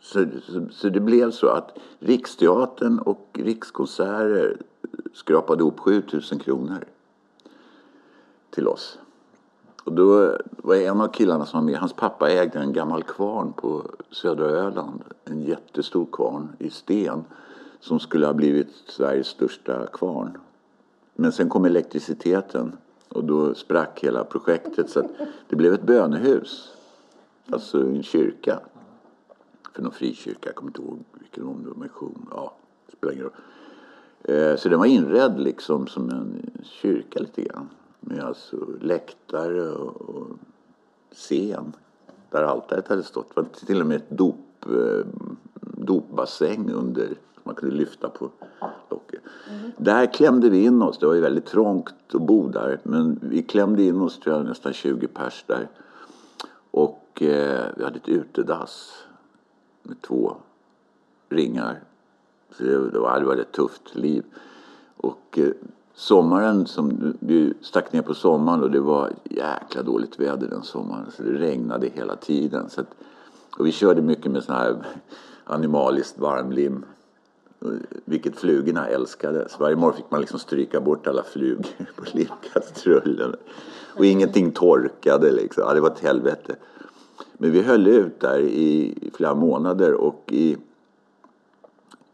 så, 0.00 0.26
så, 0.42 0.66
så, 0.70 0.88
det 0.88 1.00
blev 1.00 1.30
så 1.30 1.48
att 1.48 1.78
Riksteatern 1.98 2.98
och 2.98 3.28
Rikskonserter 3.32 4.56
skrapade 5.12 5.60
ihop 5.60 5.80
7000 5.80 6.38
kronor 6.38 6.84
till 8.50 8.68
oss. 8.68 8.98
Och 9.84 9.92
då 9.92 10.36
var 10.56 10.74
en 10.74 11.00
av 11.00 11.08
killarna 11.08 11.46
som 11.46 11.60
var 11.60 11.70
med, 11.70 11.80
hans 11.80 11.92
pappa 11.92 12.30
ägde 12.30 12.58
en 12.58 12.72
gammal 12.72 13.02
kvarn 13.02 13.52
på 13.52 13.82
södra 14.10 14.44
Öland. 14.44 15.02
En 15.24 15.42
jättestor 15.42 16.06
kvarn 16.12 16.48
i 16.58 16.70
sten 16.70 17.24
som 17.80 18.00
skulle 18.00 18.26
ha 18.26 18.32
blivit 18.32 18.68
Sveriges 18.86 19.26
största 19.26 19.86
kvarn. 19.86 20.38
Men 21.14 21.32
sen 21.32 21.48
kom 21.48 21.64
elektriciteten 21.64 22.76
och 23.08 23.24
då 23.24 23.54
sprack 23.54 24.00
hela 24.04 24.24
projektet 24.24 24.90
så 24.90 25.00
att 25.00 25.10
det 25.48 25.56
blev 25.56 25.74
ett 25.74 25.82
bönehus. 25.82 26.72
Alltså 27.50 27.80
en 27.80 28.02
kyrka. 28.02 28.60
För 29.74 29.82
någon 29.82 29.92
frikyrka, 29.92 30.48
jag 30.48 30.54
kommer 30.54 30.70
inte 30.70 30.82
ihåg 30.82 30.98
vilken 31.12 31.46
om 31.46 31.62
det 31.62 31.68
var 31.68 31.76
mission. 31.76 32.28
Ja, 32.30 32.54
det 32.86 32.96
spelar 32.96 33.12
ingen 33.12 33.24
roll. 33.24 33.32
Eh, 34.22 34.56
så 34.56 34.68
den 34.68 34.78
var 34.78 34.86
inredd 34.86 35.40
liksom 35.40 35.86
som 35.86 36.10
en 36.10 36.50
kyrka 36.62 37.20
lite 37.20 37.42
grann 37.42 37.68
med 38.00 38.24
alltså 38.24 38.56
läktare 38.80 39.70
och 39.70 40.26
scen 41.12 41.72
där 42.30 42.42
altaret 42.42 42.88
hade 42.88 43.02
stått. 43.02 43.28
Det 43.34 43.40
var 43.40 43.48
till 43.66 43.80
och 43.80 43.86
med 43.86 43.96
ett 43.96 44.10
dop, 44.10 44.66
eh, 44.66 45.06
dopbassäng 45.60 46.70
under 46.70 47.06
som 47.06 47.42
man 47.42 47.54
kunde 47.54 47.74
lyfta 47.76 48.08
på 48.08 48.30
locket. 48.88 49.20
Mm. 49.50 49.72
Där 49.76 50.06
klämde 50.06 50.50
vi 50.50 50.64
in 50.64 50.82
oss. 50.82 50.98
Det 50.98 51.06
var 51.06 51.14
ju 51.14 51.20
väldigt 51.20 51.46
trångt 51.46 52.14
att 52.14 52.22
bo 52.22 52.48
där 52.48 52.80
men 52.82 53.18
vi 53.22 53.42
klämde 53.42 53.82
in 53.82 54.00
oss 54.00 54.20
tror 54.20 54.36
jag 54.36 54.46
nästan 54.46 54.72
20 54.72 55.06
pers 55.06 55.44
där. 55.46 55.68
Och 56.70 57.22
eh, 57.22 57.66
vi 57.76 57.84
hade 57.84 57.96
ett 57.96 58.08
utedass 58.08 59.04
med 59.82 60.02
två 60.02 60.36
ringar. 61.28 61.80
Så 62.50 62.62
det, 62.62 62.90
det 62.90 62.98
var, 62.98 63.20
det 63.20 63.26
var 63.26 63.36
ett 63.36 63.52
tufft 63.52 63.94
liv. 63.94 64.24
Och 64.96 65.38
eh, 65.38 65.50
sommaren 66.00 66.66
som 66.66 67.14
vi 67.20 67.54
stack 67.60 67.92
ner 67.92 68.02
på 68.02 68.14
sommaren 68.14 68.62
och 68.62 68.70
det 68.70 68.80
var 68.80 69.12
jäkla 69.24 69.82
dåligt 69.82 70.20
väder 70.20 70.48
den 70.48 70.62
sommaren. 70.62 71.06
Så 71.16 71.22
det 71.22 71.32
regnade 71.32 71.88
hela 71.94 72.16
tiden. 72.16 72.70
Så 72.70 72.80
att, 72.80 72.86
och 73.58 73.66
vi 73.66 73.72
körde 73.72 74.02
mycket 74.02 74.32
med 74.32 74.44
sån 74.44 74.54
här 74.54 74.76
animaliskt 75.44 76.18
varmlim. 76.18 76.84
Vilket 78.04 78.36
flugorna 78.36 78.86
älskade. 78.86 79.48
Så 79.48 79.58
varje 79.58 79.76
morgon 79.76 79.96
fick 79.96 80.10
man 80.10 80.20
liksom 80.20 80.38
stryka 80.38 80.80
bort 80.80 81.06
alla 81.06 81.22
flugor 81.22 81.90
på 81.96 82.04
limkastrullen. 82.12 83.34
Och 83.96 84.04
ingenting 84.04 84.50
torkade 84.50 85.32
liksom. 85.32 85.62
Ja, 85.66 85.74
det 85.74 85.80
var 85.80 85.90
ett 85.90 86.04
helvete. 86.04 86.56
Men 87.32 87.52
vi 87.52 87.62
höll 87.62 87.86
ut 87.86 88.20
där 88.20 88.40
i 88.40 88.98
flera 89.14 89.34
månader 89.34 89.94
och 89.94 90.24
i 90.32 90.56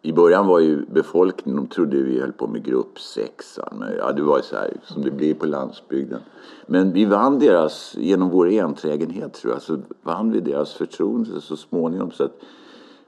i 0.07 0.13
början 0.13 0.47
var 0.47 0.61
ju 0.61 0.87
befolkningen, 0.87 1.57
de 1.57 1.67
trodde 1.67 1.97
vi 1.97 2.21
höll 2.21 2.33
på 2.33 2.47
med 2.47 2.65
gruppsexan. 2.65 3.85
Ja, 3.99 4.13
det 4.13 4.23
var 4.23 4.41
så 4.41 4.57
här 4.57 4.71
som 4.85 5.03
det 5.03 5.11
blir 5.11 5.35
på 5.35 5.47
landsbygden. 5.47 6.21
Men 6.67 6.93
vi 6.93 7.05
vann 7.05 7.39
deras, 7.39 7.95
genom 7.99 8.31
vår 8.31 8.49
enträgenhet 8.49 9.35
tror 9.35 9.53
jag, 9.53 9.63
så 9.63 9.79
vann 10.03 10.31
vi 10.31 10.41
deras 10.41 10.73
förtroende 10.73 11.41
så 11.41 11.57
småningom. 11.57 12.11
Så 12.11 12.25
att 12.25 12.33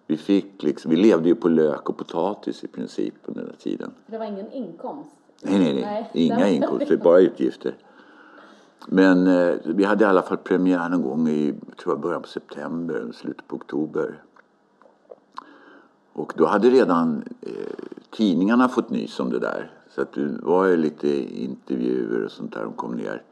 vi 0.07 0.17
fick 0.17 0.63
liksom, 0.63 0.91
vi 0.91 0.97
levde 0.97 1.29
ju 1.29 1.35
på 1.35 1.49
lök 1.49 1.89
och 1.89 1.97
potatis 1.97 2.65
i 2.65 2.69
princip 2.69 3.15
under 3.25 3.43
den 3.43 3.57
tiden. 3.57 3.91
Det 4.07 4.19
var 4.19 4.27
ingen 4.27 4.53
inkomst? 4.53 5.11
Nej, 5.43 5.59
nej, 5.59 5.75
nej. 5.75 5.83
nej 5.83 6.11
Inga 6.13 6.49
inkomster, 6.57 6.97
bara 6.97 7.21
utgifter. 7.21 7.75
Men 8.87 9.27
eh, 9.27 9.55
vi 9.65 9.85
hade 9.85 10.05
i 10.05 10.07
alla 10.07 10.23
fall 10.23 10.39
premiär 10.39 10.89
någon 10.89 11.03
gång 11.03 11.29
i, 11.29 11.55
tror 11.83 11.95
jag, 11.95 12.01
början 12.01 12.23
på 12.23 12.29
september, 12.29 13.13
slutet 13.15 13.49
på 13.49 13.57
oktober. 13.57 14.15
Och 16.19 16.33
då 16.37 16.47
hade 16.47 16.71
redan 16.71 17.23
eh, 17.41 17.53
tidningarna 18.11 18.69
fått 18.69 18.91
nys 18.91 19.21
om 19.21 19.31
det 19.31 19.39
där. 19.39 19.71
Så 19.91 20.01
att 20.01 20.13
det 20.13 20.39
var 20.43 20.77
lite 20.77 21.09
intervjuer 21.43 22.25
och 22.25 22.31
sånt 22.31 22.53
där. 22.53 22.63
De 22.63 22.73
kom 22.73 22.93
ner. 22.93 23.23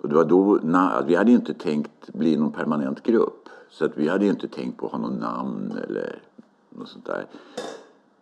Och 0.00 0.08
det 0.08 0.14
var 0.14 0.24
då, 0.24 0.58
na, 0.62 1.02
vi 1.06 1.14
hade 1.14 1.32
inte 1.32 1.54
tänkt 1.54 2.12
bli 2.12 2.36
någon 2.36 2.52
permanent 2.52 3.02
grupp. 3.02 3.48
Så 3.70 3.84
att 3.84 3.92
vi 3.94 4.08
hade 4.08 4.26
inte 4.26 4.48
tänkt 4.48 4.78
på 4.78 4.86
att 4.86 4.92
ha 4.92 4.98
någon 4.98 5.18
namn 5.18 5.78
eller 5.84 6.22
något 6.70 6.88
sånt 6.88 7.06
där. 7.06 7.26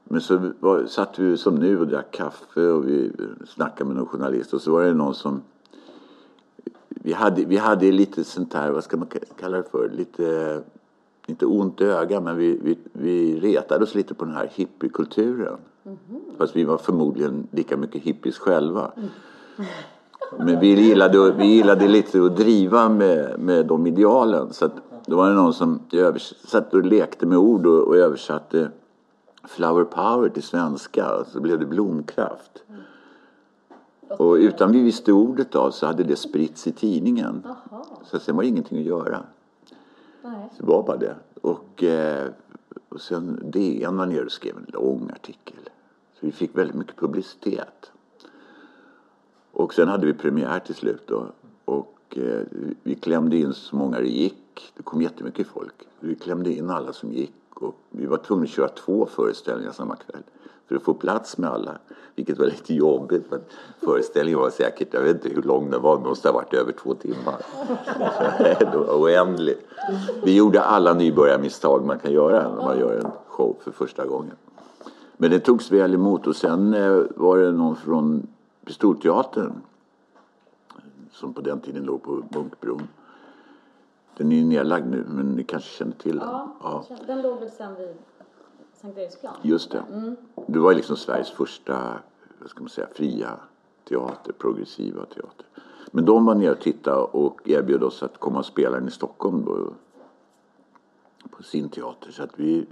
Men 0.04 0.20
så 0.20 0.50
var, 0.60 0.86
satt 0.86 1.18
vi 1.18 1.36
som 1.36 1.54
nu 1.54 1.80
och 1.80 1.86
drack 1.86 2.10
kaffe 2.10 2.68
och 2.68 2.88
vi 2.88 3.12
snackade 3.48 3.88
med 3.88 3.96
någon 3.96 4.06
journalist 4.06 4.54
och 4.54 4.60
så 4.60 4.72
var 4.72 4.84
det 4.84 4.94
någon 4.94 5.14
som 5.14 5.42
vi 6.88 7.12
hade, 7.12 7.44
vi 7.44 7.56
hade 7.56 7.92
lite 7.92 8.24
sånt 8.24 8.54
här, 8.54 8.70
vad 8.70 8.84
ska 8.84 8.96
man 8.96 9.08
kalla 9.40 9.56
det 9.56 9.70
för, 9.70 9.88
lite 9.88 10.62
inte 11.26 11.46
ont 11.46 11.80
öga, 11.80 12.20
men 12.20 12.36
vi, 12.36 12.58
vi, 12.62 12.78
vi 12.92 13.40
retade 13.40 13.84
oss 13.84 13.94
lite 13.94 14.14
på 14.14 14.24
den 14.24 14.34
här 14.34 14.50
hippiekulturen. 14.54 15.56
Mm 15.84 15.98
-hmm. 16.10 16.38
Fast 16.38 16.56
vi 16.56 16.64
var 16.64 16.78
förmodligen 16.78 17.46
lika 17.50 17.76
mycket 17.76 18.02
hippies 18.02 18.38
själva. 18.38 18.92
Mm. 18.96 19.08
Men 20.38 20.60
vi 20.60 20.66
gillade, 20.66 21.32
vi 21.32 21.46
gillade 21.46 21.88
lite 21.88 22.24
att 22.24 22.36
driva 22.36 22.88
med, 22.88 23.38
med 23.38 23.66
de 23.66 23.86
idealen. 23.86 24.52
Så 24.52 24.64
att 24.64 24.72
då 25.06 25.16
var 25.16 25.28
det 25.28 25.34
någon 25.34 25.54
som 25.54 25.80
satt 26.44 26.74
och 26.74 26.84
lekte 26.84 27.26
med 27.26 27.38
ord 27.38 27.66
och, 27.66 27.88
och 27.88 27.96
översatte 27.96 28.70
flower 29.44 29.84
power 29.84 30.28
till 30.28 30.42
svenska. 30.42 31.24
Så 31.32 31.40
blev 31.40 31.58
det 31.58 31.66
blomkraft. 31.66 32.62
Mm. 32.68 32.80
Och 34.18 34.34
utan 34.34 34.72
vi 34.72 34.82
visste 34.82 35.12
ordet 35.12 35.54
av 35.54 35.70
så 35.70 35.86
hade 35.86 36.04
det 36.04 36.16
spritts 36.16 36.66
i 36.66 36.72
tidningen. 36.72 37.42
Aha. 37.46 37.86
Så 38.04 38.18
sen 38.18 38.36
var 38.36 38.42
det 38.42 38.48
ingenting 38.48 38.78
att 38.78 38.84
göra. 38.84 39.22
Nej. 40.32 40.48
Det 40.58 40.66
var 40.66 40.82
bara 40.82 40.96
det. 40.96 41.16
Och, 41.40 41.82
eh, 41.82 42.28
och 42.88 43.00
sen 43.00 43.50
DN 43.50 43.96
var 43.96 44.06
nere 44.06 44.24
och 44.24 44.32
skrev 44.32 44.56
en 44.56 44.66
lång 44.68 45.10
artikel. 45.10 45.58
Så 46.14 46.26
vi 46.26 46.32
fick 46.32 46.58
väldigt 46.58 46.76
mycket 46.76 46.96
publicitet. 46.96 47.90
Och 49.52 49.74
sen 49.74 49.88
hade 49.88 50.06
vi 50.06 50.14
premiär 50.14 50.60
till 50.60 50.74
slut 50.74 51.02
då. 51.06 51.26
Och 51.64 52.18
eh, 52.18 52.42
vi 52.82 52.94
klämde 52.94 53.36
in 53.36 53.54
så 53.54 53.76
många 53.76 53.98
det 54.00 54.08
gick. 54.08 54.72
Det 54.76 54.82
kom 54.82 55.02
jättemycket 55.02 55.46
folk. 55.46 55.88
Vi 56.00 56.14
klämde 56.14 56.52
in 56.52 56.70
alla 56.70 56.92
som 56.92 57.12
gick. 57.12 57.32
Och 57.54 57.74
vi 57.90 58.06
var 58.06 58.16
tvungna 58.16 58.44
att 58.44 58.50
köra 58.50 58.68
två 58.68 59.06
föreställningar 59.06 59.72
samma 59.72 59.96
kväll 59.96 60.22
för 60.68 60.76
att 60.76 60.82
få 60.82 60.94
plats 60.94 61.38
med 61.38 61.50
alla. 61.50 61.78
Vilket 62.14 62.38
var 62.38 62.46
lite 62.46 62.74
jobbigt. 62.74 63.30
Men 63.30 63.40
föreställningen 63.80 64.40
var 64.40 64.50
säkert, 64.50 64.94
jag 64.94 65.00
vet 65.00 65.16
inte 65.16 65.28
hur 65.28 65.42
lång 65.42 65.70
den 65.70 65.82
var, 65.82 65.98
men 65.98 66.08
måste 66.08 66.28
ha 66.28 66.32
varit 66.34 66.54
över 66.54 66.72
två 66.72 66.94
timmar. 66.94 67.36
Oändlig. 68.98 69.56
Vi 70.24 70.36
gjorde 70.36 70.60
alla 70.62 70.94
nybörjarmisstag 70.94 71.84
man 71.84 71.98
kan 71.98 72.12
göra 72.12 72.54
när 72.54 72.64
man 72.64 72.78
gör 72.78 72.98
en 73.04 73.10
show 73.26 73.56
för 73.60 73.70
första 73.70 74.06
gången. 74.06 74.34
Men 75.16 75.30
det 75.30 75.40
togs 75.40 75.72
väl 75.72 75.94
emot 75.94 76.26
och 76.26 76.36
sen 76.36 76.74
eh, 76.74 77.02
var 77.16 77.38
det 77.38 77.52
någon 77.52 77.76
från 77.76 78.26
Pistolteatern 78.64 79.52
som 81.12 81.34
på 81.34 81.40
den 81.40 81.60
tiden 81.60 81.82
låg 81.82 82.02
på 82.02 82.22
Munkbron. 82.30 82.88
Den 84.16 84.32
är 84.32 84.44
nedlagd 84.44 84.86
nu, 84.86 85.04
men 85.08 85.26
ni 85.26 85.44
kanske 85.44 85.70
känner 85.70 85.92
till 85.92 86.18
den? 86.18 86.28
Ja, 86.28 86.52
ja. 86.62 86.84
den 87.06 87.22
låg 87.22 87.40
väl 87.40 87.50
sen 87.50 87.74
vid 87.74 87.88
Sankt 88.86 88.98
Eriksplan. 88.98 89.34
Just 89.42 89.70
det. 89.70 89.82
Mm. 89.92 90.16
Det 90.46 90.58
var 90.58 90.74
liksom 90.74 90.96
Sveriges 90.96 91.30
första, 91.30 91.98
vad 92.38 92.50
ska 92.50 92.60
man 92.60 92.68
säga, 92.68 92.86
fria 92.94 93.40
teater, 93.88 94.32
progressiva 94.32 95.04
teater. 95.04 95.46
Men 95.90 96.04
de 96.04 96.26
var 96.26 96.34
nere 96.34 96.50
och 96.50 96.60
tittade 96.60 96.96
och 96.96 97.48
erbjöd 97.48 97.82
oss 97.82 98.02
att 98.02 98.18
komma 98.18 98.38
och 98.38 98.46
spela 98.46 98.76
den 98.76 98.88
i 98.88 98.90
Stockholm 98.90 99.44
då, 99.44 99.72
på 101.30 101.42
sin 101.42 101.68
teater. 101.68 102.10
Så 102.10 102.22
att 102.22 102.38
vi, 102.38 102.66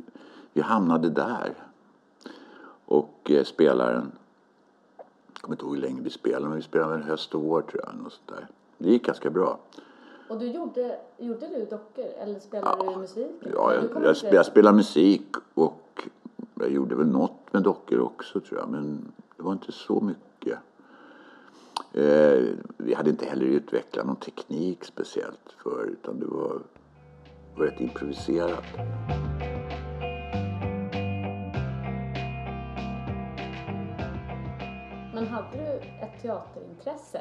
vi 0.52 0.60
hamnade 0.60 1.10
där. 1.10 1.54
Och 2.86 3.30
eh, 3.30 3.44
spelaren, 3.44 4.12
jag 5.32 5.42
kommer 5.42 5.54
inte 5.54 5.64
ihåg 5.64 5.74
hur 5.74 5.82
länge 5.82 6.00
vi 6.02 6.10
spelade, 6.10 6.48
men 6.48 6.56
vi 6.56 6.62
spelade 6.62 6.94
en 6.94 7.02
höst 7.02 7.34
och 7.34 7.42
vår 7.42 7.62
tror 7.62 7.82
jag. 7.86 7.94
Sånt 7.94 8.20
där. 8.26 8.46
Det 8.78 8.90
gick 8.90 9.06
ganska 9.06 9.30
bra. 9.30 9.58
Och 10.28 10.38
du 10.38 10.46
gjorde, 10.46 10.98
gjorde 11.18 11.48
du 11.48 11.64
dockor 11.64 12.06
eller 12.18 12.40
spelade 12.40 12.76
ja, 12.84 12.92
du 12.92 12.96
musik? 13.00 13.32
Ja, 13.54 13.74
jag, 13.74 14.04
jag, 14.04 14.16
jag 14.34 14.46
spelade 14.46 14.76
musik 14.76 15.26
och 15.54 15.73
jag 16.64 16.72
gjorde 16.72 16.94
väl 16.94 17.06
något 17.06 17.52
med 17.52 17.62
dockor 17.62 18.00
också 18.00 18.40
tror 18.40 18.60
jag, 18.60 18.68
men 18.68 19.12
det 19.36 19.42
var 19.42 19.52
inte 19.52 19.72
så 19.72 20.00
mycket. 20.00 20.58
Eh, 21.92 22.42
vi 22.76 22.94
hade 22.94 23.10
inte 23.10 23.26
heller 23.26 23.46
utvecklat 23.46 24.06
någon 24.06 24.16
teknik 24.16 24.84
speciellt 24.84 25.54
för 25.62 25.84
utan 25.84 26.20
det 26.20 26.26
var, 26.26 26.62
var 27.56 27.66
rätt 27.66 27.80
improviserat. 27.80 28.64
Men 35.14 35.26
hade 35.26 35.56
du 35.56 35.66
ett 36.04 36.22
teaterintresse? 36.22 37.20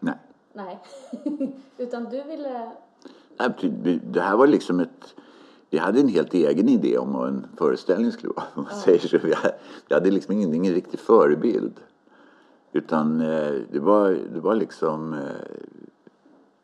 Nej. 0.00 0.18
Nej, 0.52 0.78
utan 1.78 2.04
du 2.04 2.22
ville... 2.22 2.72
Det 4.12 4.20
här 4.20 4.36
var 4.36 4.46
liksom 4.46 4.80
ett... 4.80 5.14
Vi 5.70 5.78
hade 5.78 6.00
en 6.00 6.08
helt 6.08 6.34
egen 6.34 6.68
idé 6.68 6.98
om 6.98 7.12
vad 7.12 7.28
en 7.28 7.46
föreställning 7.56 8.12
skulle 8.12 8.32
vara. 8.36 8.46
Man 8.54 8.66
ja. 8.70 8.76
säger 8.76 8.98
så. 8.98 9.18
Vi 9.18 9.34
hade, 9.34 9.54
vi 9.88 9.94
hade 9.94 10.10
liksom 10.10 10.32
ingen, 10.34 10.54
ingen 10.54 10.74
riktig 10.74 11.00
förebild. 11.00 11.80
Utan 12.72 13.20
eh, 13.20 13.52
det 13.70 13.78
var, 13.78 14.10
det 14.34 14.40
var 14.40 14.54
liksom... 14.54 15.14
Eh, 15.14 15.18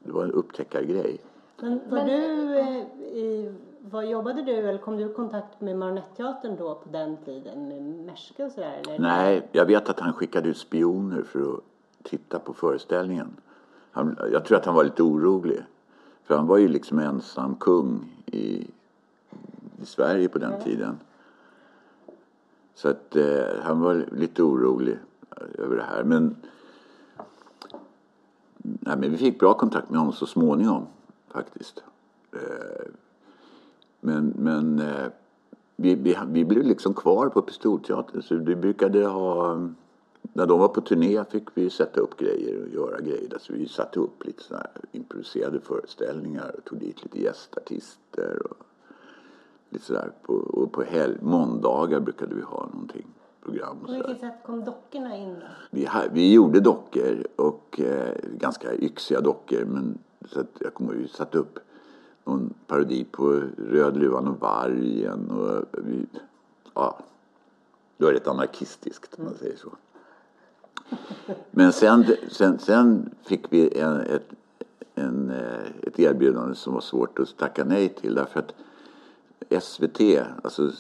det 0.04 0.12
var 0.12 0.24
en 0.24 0.32
upptäckargrej. 0.32 1.20
Men 1.60 1.80
var 1.90 2.04
du 2.04 2.58
eh, 2.58 2.76
i, 3.18 3.54
vad 3.80 4.06
jobbade 4.06 4.42
du 4.42 4.52
eller 4.52 4.78
kom 4.78 4.96
du 4.96 5.10
i 5.10 5.14
kontakt 5.14 5.60
med 5.60 5.78
Marionetteatern 5.78 6.56
då 6.56 6.74
på 6.74 6.88
den 6.88 7.16
tiden 7.24 7.68
med 7.68 7.82
Merske 7.82 8.44
och 8.44 8.52
sådär? 8.52 8.82
Eller? 8.86 8.98
Nej, 8.98 9.48
jag 9.52 9.66
vet 9.66 9.88
att 9.88 10.00
han 10.00 10.12
skickade 10.12 10.48
ut 10.48 10.56
spioner 10.56 11.22
för 11.22 11.40
att 11.40 11.60
titta 12.02 12.38
på 12.38 12.52
föreställningen. 12.52 13.36
Han, 13.90 14.18
jag 14.32 14.44
tror 14.44 14.58
att 14.58 14.64
han 14.64 14.74
var 14.74 14.84
lite 14.84 15.02
orolig. 15.02 15.62
För 16.24 16.36
han 16.36 16.46
var 16.46 16.58
ju 16.58 16.68
liksom 16.68 16.98
ensam 16.98 17.54
kung 17.54 18.04
i, 18.26 18.66
i 19.82 19.86
Sverige 19.86 20.28
på 20.28 20.38
den 20.38 20.62
tiden. 20.64 20.98
Så 22.74 22.88
att 22.88 23.16
eh, 23.16 23.60
han 23.62 23.80
var 23.80 24.06
lite 24.12 24.42
orolig 24.42 24.98
över 25.58 25.76
det 25.76 25.82
här. 25.82 26.04
Men, 26.04 26.36
nej, 28.58 28.96
men 28.96 29.10
vi 29.10 29.16
fick 29.16 29.38
bra 29.38 29.54
kontakt 29.54 29.90
med 29.90 29.98
honom 29.98 30.12
så 30.12 30.26
småningom 30.26 30.86
faktiskt. 31.28 31.82
Eh, 32.32 32.86
men 34.00 34.34
men 34.36 34.78
eh, 34.78 35.06
vi, 35.76 35.94
vi, 35.94 36.18
vi 36.28 36.44
blev 36.44 36.64
liksom 36.64 36.94
kvar 36.94 37.28
på 37.28 37.42
Pistolteatern 37.42 38.22
så 38.22 38.34
vi 38.34 38.56
brukade 38.56 39.06
ha 39.06 39.58
när 40.32 40.46
de 40.46 40.58
var 40.58 40.68
på 40.68 40.80
turné 40.80 41.24
fick 41.24 41.48
vi 41.54 41.70
sätta 41.70 42.00
upp 42.00 42.16
grejer 42.16 42.62
och 42.62 42.68
göra 42.68 43.00
grejer. 43.00 43.38
Så 43.40 43.52
vi 43.52 43.68
satte 43.68 44.00
upp 44.00 44.24
lite 44.24 44.42
här 44.50 44.70
improviserade 44.92 45.60
föreställningar 45.60 46.54
och 46.58 46.64
tog 46.64 46.78
dit 46.78 47.02
lite 47.02 47.22
gästartister. 47.22 48.46
Och 48.50 48.56
lite 49.70 49.84
sådär. 49.84 50.12
På, 50.22 50.32
och 50.32 50.72
på 50.72 50.82
helg, 50.82 51.16
måndagar 51.20 52.00
brukade 52.00 52.34
vi 52.34 52.42
ha 52.42 52.66
någonting. 52.72 53.06
Program 53.42 53.76
på 53.86 53.92
vilket 53.92 54.20
sätt 54.20 54.34
kom 54.46 54.64
dockorna 54.64 55.16
in 55.16 55.34
då? 55.34 55.46
Vi, 55.70 55.88
vi 56.12 56.32
gjorde 56.32 56.60
dockor 56.60 57.26
och 57.36 57.80
eh, 57.80 58.14
ganska 58.38 58.74
yxiga 58.74 59.20
dockor. 59.20 59.64
Men, 59.64 59.98
så 60.28 60.40
att 60.40 60.56
jag 60.60 60.74
kommer 60.74 60.94
vi 60.94 61.08
satte 61.08 61.38
upp 61.38 61.58
någon 62.24 62.54
parodi 62.66 63.04
på 63.04 63.42
Rödluvan 63.56 64.28
och 64.28 64.40
vargen. 64.40 65.30
Och 65.30 65.64
vi, 65.72 66.06
ja, 66.74 66.98
det 67.96 68.04
var 68.04 68.12
rätt 68.12 68.28
anarkistiskt 68.28 69.14
om 69.18 69.24
man 69.24 69.34
säger 69.34 69.56
så. 69.56 69.72
Men 71.50 71.72
sen, 71.72 72.04
sen, 72.28 72.58
sen 72.58 73.10
fick 73.22 73.52
vi 73.52 73.78
en, 73.78 74.00
ett, 74.00 74.28
en, 74.94 75.30
eh, 75.30 75.70
ett 75.82 75.98
erbjudande 75.98 76.54
som 76.54 76.74
var 76.74 76.80
svårt 76.80 77.18
att 77.18 77.36
tacka 77.36 77.64
nej 77.64 77.88
till 77.88 78.14
därför 78.14 78.40
att 78.40 78.54
SVT, 79.48 80.00
alltså 80.42 80.70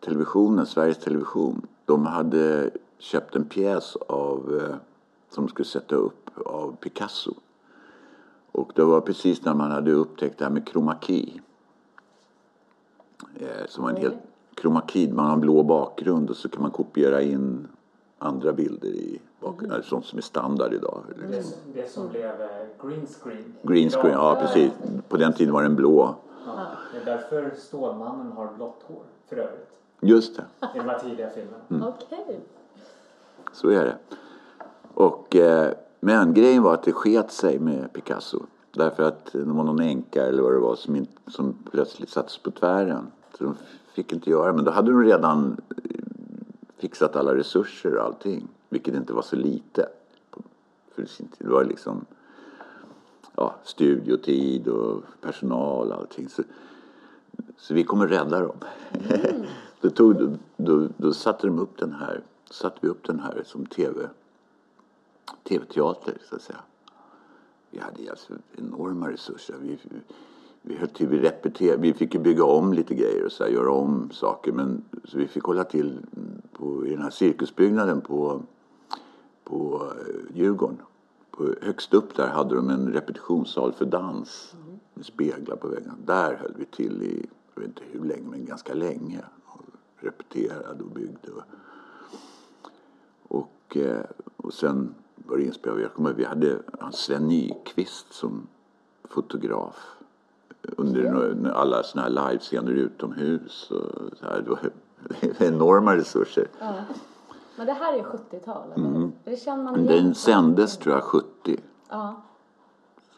televisionen, 0.00 0.66
Sveriges 0.66 0.98
Television, 0.98 1.66
de 1.84 2.06
hade 2.06 2.70
köpt 2.98 3.36
en 3.36 3.44
pjäs 3.44 3.96
av, 3.96 4.60
eh, 4.60 4.76
som 5.30 5.46
de 5.46 5.48
skulle 5.48 5.68
sätta 5.68 5.94
upp 5.94 6.30
av 6.46 6.76
Picasso. 6.80 7.34
Och 8.52 8.72
det 8.74 8.84
var 8.84 9.00
precis 9.00 9.44
när 9.44 9.54
man 9.54 9.70
hade 9.70 9.92
upptäckt 9.92 10.38
det 10.38 10.44
här 10.44 10.52
med 10.52 10.66
kromaki. 10.66 11.40
Eh, 13.34 13.66
som 13.68 13.84
var 13.84 13.90
en 13.90 13.96
helt, 13.96 14.16
kromaki, 14.54 15.12
man 15.12 15.26
har 15.26 15.32
en 15.32 15.40
blå 15.40 15.62
bakgrund 15.62 16.30
och 16.30 16.36
så 16.36 16.48
kan 16.48 16.62
man 16.62 16.70
kopiera 16.70 17.22
in 17.22 17.68
andra 18.18 18.52
bilder 18.52 18.88
i 18.88 19.20
bakgrunden. 19.40 19.76
Mm. 19.76 19.88
Sånt 19.88 20.04
som 20.04 20.18
är 20.18 20.22
standard 20.22 20.74
idag. 20.74 21.02
Det, 21.30 21.44
det 21.74 21.90
som 21.90 22.08
blev 22.08 22.30
eh, 22.30 22.88
green 22.88 23.06
screen. 23.06 23.54
Green 23.62 23.90
screen, 23.90 24.12
ja 24.12 24.38
precis. 24.40 24.72
På 25.08 25.16
den 25.16 25.32
tiden 25.32 25.54
var 25.54 25.62
den 25.62 25.76
blå. 25.76 26.14
Ja, 26.56 26.66
det 26.92 26.98
är 26.98 27.16
därför 27.16 27.54
Stålmannen 27.58 28.32
har 28.32 28.52
blått 28.56 28.82
hår 28.86 29.02
för 29.28 29.36
övrigt. 29.36 29.78
Just 30.00 30.36
det. 30.36 30.44
I 30.74 30.78
de 30.78 30.88
här 30.88 30.98
tidiga 30.98 31.30
filmerna. 31.30 31.56
Mm. 31.70 31.82
Okej. 31.82 32.18
Okay. 32.24 32.36
Så 33.52 33.68
är 33.68 33.84
det. 33.84 33.96
Och, 34.94 35.36
eh, 35.36 35.72
men 36.00 36.34
grejen 36.34 36.62
var 36.62 36.74
att 36.74 36.82
det 36.82 36.92
sket 36.92 37.32
sig 37.32 37.58
med 37.58 37.92
Picasso. 37.92 38.42
Därför 38.70 39.02
att 39.02 39.32
det 39.32 39.44
var 39.44 39.64
någon 39.64 39.80
änka 39.80 40.26
eller 40.26 40.42
vad 40.42 40.52
det 40.52 40.58
var 40.58 40.76
som, 40.76 40.96
inte, 40.96 41.30
som 41.30 41.54
plötsligt 41.70 42.10
sattes 42.10 42.38
på 42.38 42.50
tvären. 42.50 43.10
Så 43.38 43.44
de 43.44 43.56
fick 43.94 44.12
inte 44.12 44.30
göra 44.30 44.52
Men 44.52 44.64
då 44.64 44.70
hade 44.70 44.90
de 44.90 45.04
redan 45.04 45.60
eh, 45.84 46.00
fixat 46.78 47.16
alla 47.16 47.34
resurser 47.34 47.96
och 47.96 48.04
allting. 48.04 48.48
Vilket 48.68 48.94
inte 48.94 49.12
var 49.12 49.22
så 49.22 49.36
lite. 49.36 49.88
För 50.94 51.06
det 51.38 51.48
var 51.48 51.64
liksom 51.64 52.04
ja, 53.36 53.54
studiotid 53.64 54.68
och 54.68 55.02
personal 55.20 55.92
och 55.92 55.98
allting. 55.98 56.28
Så, 56.28 56.42
så 57.56 57.74
vi 57.74 57.84
kommer 57.84 58.08
rädda 58.08 58.40
dem. 58.40 58.56
Mm. 58.92 59.42
då, 59.80 59.90
tog, 59.90 60.14
då, 60.16 60.36
då, 60.56 60.88
då 60.96 61.12
satte 61.12 61.46
de 61.46 61.58
upp 61.58 61.78
den 61.78 61.92
här, 61.92 62.20
satte 62.50 62.78
vi 62.80 62.88
upp 62.88 63.06
den 63.06 63.20
här 63.20 63.42
som 63.46 63.66
tv, 63.66 64.08
tv-teater 65.42 66.18
så 66.28 66.36
att 66.36 66.42
säga. 66.42 66.60
Vi 67.70 67.78
hade 67.78 68.10
alltså 68.10 68.32
enorma 68.56 69.10
resurser. 69.10 69.54
Vi, 69.62 69.78
vi 70.62 70.76
höll 70.76 70.88
till, 70.88 71.08
vi 71.08 71.18
repeterade, 71.18 71.82
vi 71.82 71.94
fick 71.94 72.14
ju 72.14 72.20
bygga 72.20 72.44
om 72.44 72.72
lite 72.72 72.94
grejer 72.94 73.24
och 73.24 73.32
så 73.32 73.44
här, 73.44 73.50
göra 73.50 73.70
om 73.70 74.10
saker. 74.12 74.52
Men, 74.52 74.84
så 75.04 75.18
vi 75.18 75.28
fick 75.28 75.44
hålla 75.44 75.64
till 75.64 75.98
på, 76.52 76.86
i 76.86 76.90
den 76.90 77.02
här 77.02 77.10
cirkusbyggnaden 77.10 78.00
på, 78.00 78.42
på 79.44 79.82
eh, 80.00 80.36
Djurgården. 80.36 80.78
På, 81.32 81.54
högst 81.62 81.94
upp 81.94 82.16
där 82.16 82.28
hade 82.28 82.54
de 82.54 82.70
en 82.70 82.92
repetitionssal 82.92 83.72
för 83.72 83.84
dans 83.84 84.54
med 84.94 85.06
speglar 85.06 85.56
på 85.56 85.68
väggen. 85.68 85.94
Där 86.04 86.36
höll 86.36 86.54
vi 86.56 86.64
till 86.64 87.02
i, 87.02 87.26
jag 87.54 87.60
vet 87.60 87.68
inte 87.68 87.82
hur 87.92 88.04
länge, 88.04 88.28
men 88.30 88.44
ganska 88.44 88.74
länge. 88.74 89.20
Och 89.44 89.64
repeterade 89.96 90.84
och 90.84 90.90
byggde. 90.90 91.30
Och, 91.32 91.42
och, 93.28 93.76
eh, 93.76 94.04
och 94.36 94.54
sen 94.54 94.94
var 95.16 95.36
det 95.36 95.44
inspelat. 95.44 95.80
Jag 95.80 95.94
kommer 95.94 96.12
vi 96.12 96.24
hade 96.24 96.58
Sven 96.92 97.28
Nykvist 97.28 98.12
som 98.12 98.46
fotograf 99.04 99.96
under 100.76 101.50
alla 101.54 101.82
såna 101.82 102.02
här 102.02 102.10
livescener 102.10 102.72
utomhus. 102.72 103.70
Och 103.70 104.18
så 104.18 104.24
här. 104.26 104.42
Det 104.42 104.50
var 104.50 104.70
enorma 105.48 105.96
resurser. 105.96 106.48
Ja. 106.58 106.74
Men 107.56 107.66
det 107.66 107.72
här 107.72 107.92
är 107.98 108.02
70-tal? 108.02 108.72
Mm. 108.76 109.12
Det 109.24 109.36
känner 109.36 109.64
man 109.64 109.74
igen. 109.74 109.86
Den 109.86 110.14
sändes 110.14 110.78
tror 110.78 110.94
jag 110.94 111.04
70. 111.04 111.60
Ja. 111.88 112.22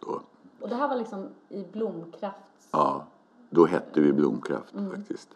Så. 0.01 0.21
Och 0.61 0.69
det 0.69 0.75
här 0.75 0.89
var 0.89 0.97
liksom 0.97 1.29
i 1.49 1.65
Blomkraft? 1.73 2.39
Ja, 2.71 3.05
då 3.51 3.67
hette 3.67 4.01
vi 4.01 4.13
Blomkraft 4.13 4.75
mm. 4.75 4.91
faktiskt. 4.91 5.29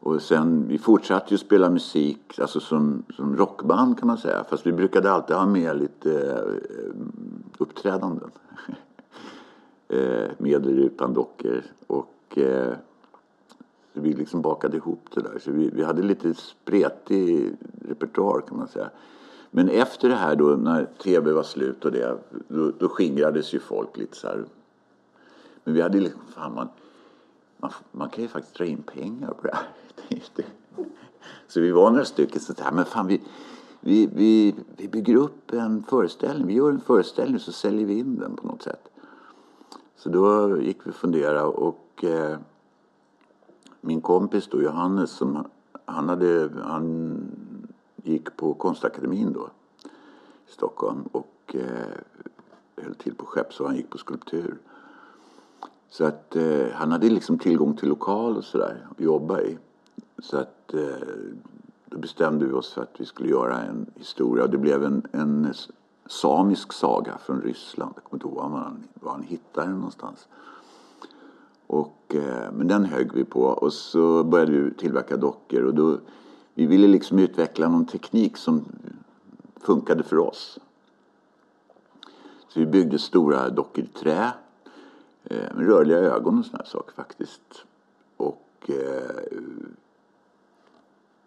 Och 0.00 0.22
sen, 0.22 0.68
vi 0.68 0.78
fortsatte 0.78 1.34
ju 1.34 1.38
spela 1.38 1.70
musik, 1.70 2.38
alltså 2.38 2.60
som, 2.60 3.02
som 3.16 3.36
rockband 3.36 3.98
kan 3.98 4.06
man 4.06 4.18
säga. 4.18 4.44
Fast 4.44 4.66
vi 4.66 4.72
brukade 4.72 5.12
alltid 5.12 5.36
ha 5.36 5.46
med 5.46 5.76
lite 5.76 6.32
eh, 6.32 6.94
uppträdanden. 7.58 8.30
eh, 9.88 10.30
med 10.38 10.66
eller 10.66 10.82
utan 10.82 11.14
dockor. 11.14 11.62
Och 11.86 12.38
eh, 12.38 12.74
vi 14.00 14.12
liksom 14.12 14.42
bakade 14.42 14.76
ihop 14.76 15.08
det 15.14 15.20
där. 15.20 15.38
Så 15.38 15.50
vi, 15.50 15.70
vi 15.70 15.84
hade 15.84 16.02
lite 16.02 16.34
spretig 16.34 17.56
repertoar 17.88 18.40
kan 18.40 18.58
man 18.58 18.68
säga. 18.68 18.90
Men 19.50 19.68
efter 19.68 20.08
det 20.08 20.14
här 20.14 20.36
då 20.36 20.44
när 20.44 20.84
tv 20.84 21.32
var 21.32 21.42
slut 21.42 21.84
och 21.84 21.92
det, 21.92 22.18
då, 22.48 22.70
då 22.78 22.88
skingrades 22.88 23.54
ju 23.54 23.58
folk 23.58 23.96
lite 23.96 24.16
så 24.16 24.26
här. 24.26 24.44
Men 25.64 25.74
vi 25.74 25.80
hade 25.80 26.00
liksom, 26.00 26.20
fan 26.34 26.54
man, 26.54 26.68
man, 27.56 27.70
man 27.92 28.08
kan 28.08 28.22
ju 28.22 28.28
faktiskt 28.28 28.56
dra 28.56 28.64
in 28.64 28.82
pengar 28.82 29.28
på 29.28 29.46
det 29.46 29.54
här. 29.54 29.68
Så 31.48 31.60
vi 31.60 31.70
var 31.70 31.90
några 31.90 32.04
stycken 32.04 32.40
så 32.40 32.54
här, 32.58 32.72
men 32.72 32.84
fan 32.84 33.06
vi, 33.06 33.20
vi, 33.80 34.08
vi, 34.14 34.54
vi 34.76 34.88
bygger 34.88 35.16
upp 35.16 35.52
en 35.52 35.82
föreställning, 35.82 36.46
vi 36.46 36.54
gör 36.54 36.70
en 36.70 36.80
föreställning 36.80 37.38
så 37.38 37.52
säljer 37.52 37.86
vi 37.86 37.98
in 37.98 38.18
den 38.18 38.36
på 38.36 38.46
något 38.46 38.62
sätt. 38.62 38.88
Så 39.96 40.08
då 40.08 40.56
gick 40.60 40.86
vi 40.86 40.90
och 40.90 40.94
funderade 40.94 41.42
och 41.42 42.04
eh, 42.04 42.38
min 43.84 44.00
kompis 44.00 44.48
då, 44.48 44.62
Johannes, 44.62 45.10
som, 45.10 45.46
han, 45.84 46.08
hade, 46.08 46.50
han 46.64 47.16
gick 48.02 48.36
på 48.36 48.54
Konstakademin 48.54 49.32
då 49.32 49.48
i 50.48 50.52
Stockholm 50.52 51.02
och 51.12 51.54
eh, 51.54 51.98
höll 52.76 52.94
till 52.94 53.14
på 53.14 53.26
Skepp 53.26 53.52
så 53.52 53.66
han 53.66 53.76
gick 53.76 53.90
på 53.90 53.98
skulptur. 53.98 54.58
Så 55.88 56.04
att 56.04 56.36
eh, 56.36 56.66
han 56.72 56.92
hade 56.92 57.08
liksom 57.08 57.38
tillgång 57.38 57.76
till 57.76 57.88
lokal 57.88 58.36
och 58.36 58.44
sådär 58.44 58.86
att 58.90 59.00
jobba 59.00 59.40
i. 59.40 59.58
Så 60.18 60.38
att 60.38 60.74
eh, 60.74 61.08
då 61.86 61.98
bestämde 61.98 62.46
vi 62.46 62.52
oss 62.52 62.72
för 62.72 62.82
att 62.82 63.00
vi 63.00 63.04
skulle 63.04 63.28
göra 63.28 63.60
en 63.62 63.86
historia 63.94 64.44
och 64.44 64.50
det 64.50 64.58
blev 64.58 64.84
en, 64.84 65.02
en 65.12 65.54
samisk 66.06 66.72
saga 66.72 67.18
från 67.18 67.40
Ryssland. 67.40 67.92
Jag 67.96 68.04
kommer 68.04 68.24
inte 68.24 68.26
ihåg 68.26 68.50
var 68.50 68.58
han, 68.58 68.84
var 68.94 69.12
han 69.12 69.22
hittade 69.22 69.66
den 69.66 69.76
någonstans. 69.76 70.28
Och, 71.66 72.14
eh, 72.14 72.52
men 72.52 72.68
den 72.68 72.84
högg 72.84 73.14
vi 73.14 73.24
på 73.24 73.42
och 73.42 73.72
så 73.72 74.24
började 74.24 74.52
vi 74.52 74.74
tillverka 74.74 75.16
dockor 75.16 75.62
och 75.62 75.74
då, 75.74 75.98
vi 76.54 76.66
ville 76.66 76.86
liksom 76.86 77.18
utveckla 77.18 77.68
någon 77.68 77.86
teknik 77.86 78.36
som 78.36 78.64
funkade 79.60 80.02
för 80.02 80.18
oss. 80.18 80.58
Så 82.48 82.60
vi 82.60 82.66
byggde 82.66 82.98
stora 82.98 83.50
dockor 83.50 83.84
i 83.84 83.86
trä 83.86 84.32
eh, 85.24 85.54
med 85.54 85.66
rörliga 85.66 85.98
ögon 85.98 86.38
och 86.38 86.44
sådana 86.44 86.64
saker 86.64 86.92
faktiskt. 86.92 87.64
Och 88.16 88.70
eh, 88.70 89.38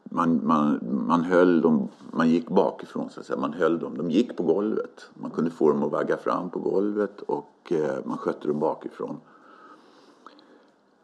man, 0.04 0.42
man, 0.44 0.80
man 1.08 1.24
höll 1.24 1.62
dem, 1.62 1.88
man 2.12 2.30
gick 2.30 2.50
bakifrån 2.50 3.10
så 3.10 3.20
att 3.20 3.26
säga, 3.26 3.40
man 3.40 3.54
höll 3.54 3.80
dem, 3.80 3.98
de 3.98 4.12
gick 4.12 4.38
på 4.38 4.44
golvet. 4.44 5.10
Man 5.14 5.32
kunde 5.32 5.52
få 5.52 5.70
dem 5.70 5.84
att 5.84 5.92
vagga 5.92 6.18
fram 6.18 6.50
på 6.50 6.60
golvet 6.60 7.22
och 7.22 7.72
eh, 7.72 8.06
man 8.06 8.18
skötte 8.18 8.48
dem 8.48 8.60
bakifrån. 8.60 9.18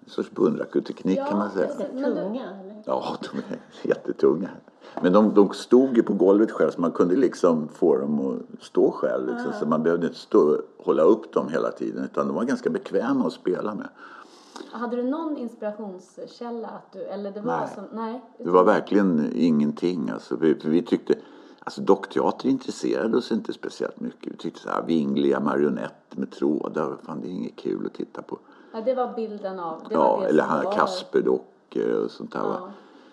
En 0.05 0.09
sorts 0.09 0.31
beundrarkulteknik 0.31 1.17
ja, 1.17 1.25
kan 1.25 1.37
man 1.37 1.51
säga. 1.51 1.67
Tunga? 1.69 2.49
Eller? 2.59 2.83
Ja, 2.85 3.17
de 3.21 3.37
är 3.37 3.59
jättetunga. 3.87 4.49
Men 5.01 5.13
de, 5.13 5.33
de 5.33 5.53
stod 5.53 5.97
ju 5.97 6.03
på 6.03 6.13
golvet 6.13 6.51
själv 6.51 6.71
så 6.71 6.81
man 6.81 6.91
kunde 6.91 7.15
liksom 7.15 7.67
få 7.67 7.97
dem 7.97 8.19
att 8.19 8.63
stå 8.63 8.91
själv. 8.91 9.27
Liksom, 9.27 9.53
Så 9.59 9.65
man 9.65 9.83
behövde 9.83 10.07
inte 10.07 10.19
stå, 10.19 10.61
hålla 10.77 11.03
upp 11.03 11.33
dem 11.33 11.49
hela 11.49 11.71
tiden 11.71 12.03
utan 12.03 12.27
de 12.27 12.35
var 12.35 12.43
ganska 12.43 12.69
bekväma 12.69 13.27
att 13.27 13.33
spela 13.33 13.75
med. 13.75 13.89
Hade 14.71 14.95
du 14.95 15.03
någon 15.03 15.37
inspirationskälla? 15.37 16.67
Att 16.67 16.91
du, 16.93 17.03
eller 17.03 17.31
det 17.31 17.41
var 17.41 17.57
nej. 17.57 17.69
Som, 17.75 17.83
nej, 17.93 18.21
det 18.37 18.49
var 18.49 18.63
verkligen 18.63 19.31
ingenting. 19.35 20.09
Alltså, 20.09 20.35
vi, 20.35 20.53
vi 20.63 20.81
tyckte, 20.81 21.13
alltså 21.59 21.81
dockteater 21.81 22.49
intresserade 22.49 23.17
oss 23.17 23.31
inte 23.31 23.53
speciellt 23.53 23.99
mycket. 23.99 24.33
Vi 24.33 24.37
tyckte 24.37 24.59
så 24.59 24.69
här 24.69 24.83
vingliga 24.83 25.39
marionetter 25.39 26.19
med 26.19 26.31
trådar, 26.31 26.97
fan 27.03 27.21
det 27.21 27.27
är 27.27 27.31
inget 27.31 27.55
kul 27.55 27.85
att 27.85 27.93
titta 27.93 28.21
på. 28.21 28.39
Ja, 28.73 28.81
det 28.81 28.93
var 28.93 29.13
bilden 29.15 29.59
av. 29.59 29.83
Det 29.89 29.93
ja, 29.93 30.19
det 30.21 30.27
eller 30.29 30.43
här 30.43 30.71
Kasperdockor 30.71 32.03
och 32.03 32.11
sånt 32.11 32.31
där. 32.31 32.39
Ja. 32.39 32.69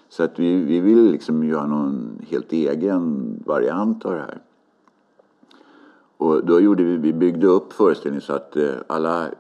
Så 0.09 0.23
att 0.23 0.39
vi, 0.39 0.65
vi 0.65 0.81
ville 0.81 1.11
liksom 1.11 1.45
göra 1.45 1.67
någon 1.67 2.19
helt 2.29 2.53
egen 2.53 3.35
variant 3.47 4.05
av 4.05 4.13
det 4.13 4.19
här. 4.19 4.41
Och 6.17 6.45
då 6.45 6.61
gjorde 6.61 6.85
vi, 6.85 6.97
vi 6.97 7.13
byggde 7.13 7.47
upp 7.47 7.73
föreställningen 7.73 8.23
så 8.23 8.33
att 8.33 8.57
eh, 8.57 8.71
alla 8.87 9.27
eh, 9.27 9.31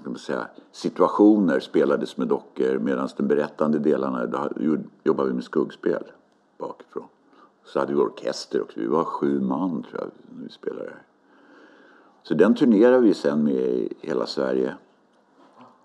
ska 0.00 0.10
man 0.10 0.18
säga, 0.18 0.46
situationer 0.72 1.60
spelades 1.60 2.16
med 2.16 2.28
dockor 2.28 2.78
medan 2.78 3.08
de 3.16 3.22
berättande 3.22 3.78
delarna, 3.78 4.26
då 4.26 4.48
jobbade 5.04 5.28
vi 5.28 5.34
med 5.34 5.44
skuggspel 5.44 6.02
bakifrån. 6.58 7.06
Så 7.64 7.78
hade 7.78 7.92
vi 7.92 8.00
orkester 8.00 8.62
också, 8.62 8.80
vi 8.80 8.86
var 8.86 9.04
sju 9.04 9.40
man 9.40 9.82
tror 9.82 10.00
jag 10.00 10.10
när 10.36 10.44
vi 10.44 10.50
spelade 10.50 10.84
det 10.84 10.90
här. 10.90 11.02
Så 12.22 12.34
den 12.34 12.54
turnerade 12.54 13.00
vi 13.00 13.14
sen 13.14 13.44
med 13.44 13.54
i 13.54 13.92
hela 14.00 14.26
Sverige 14.26 14.74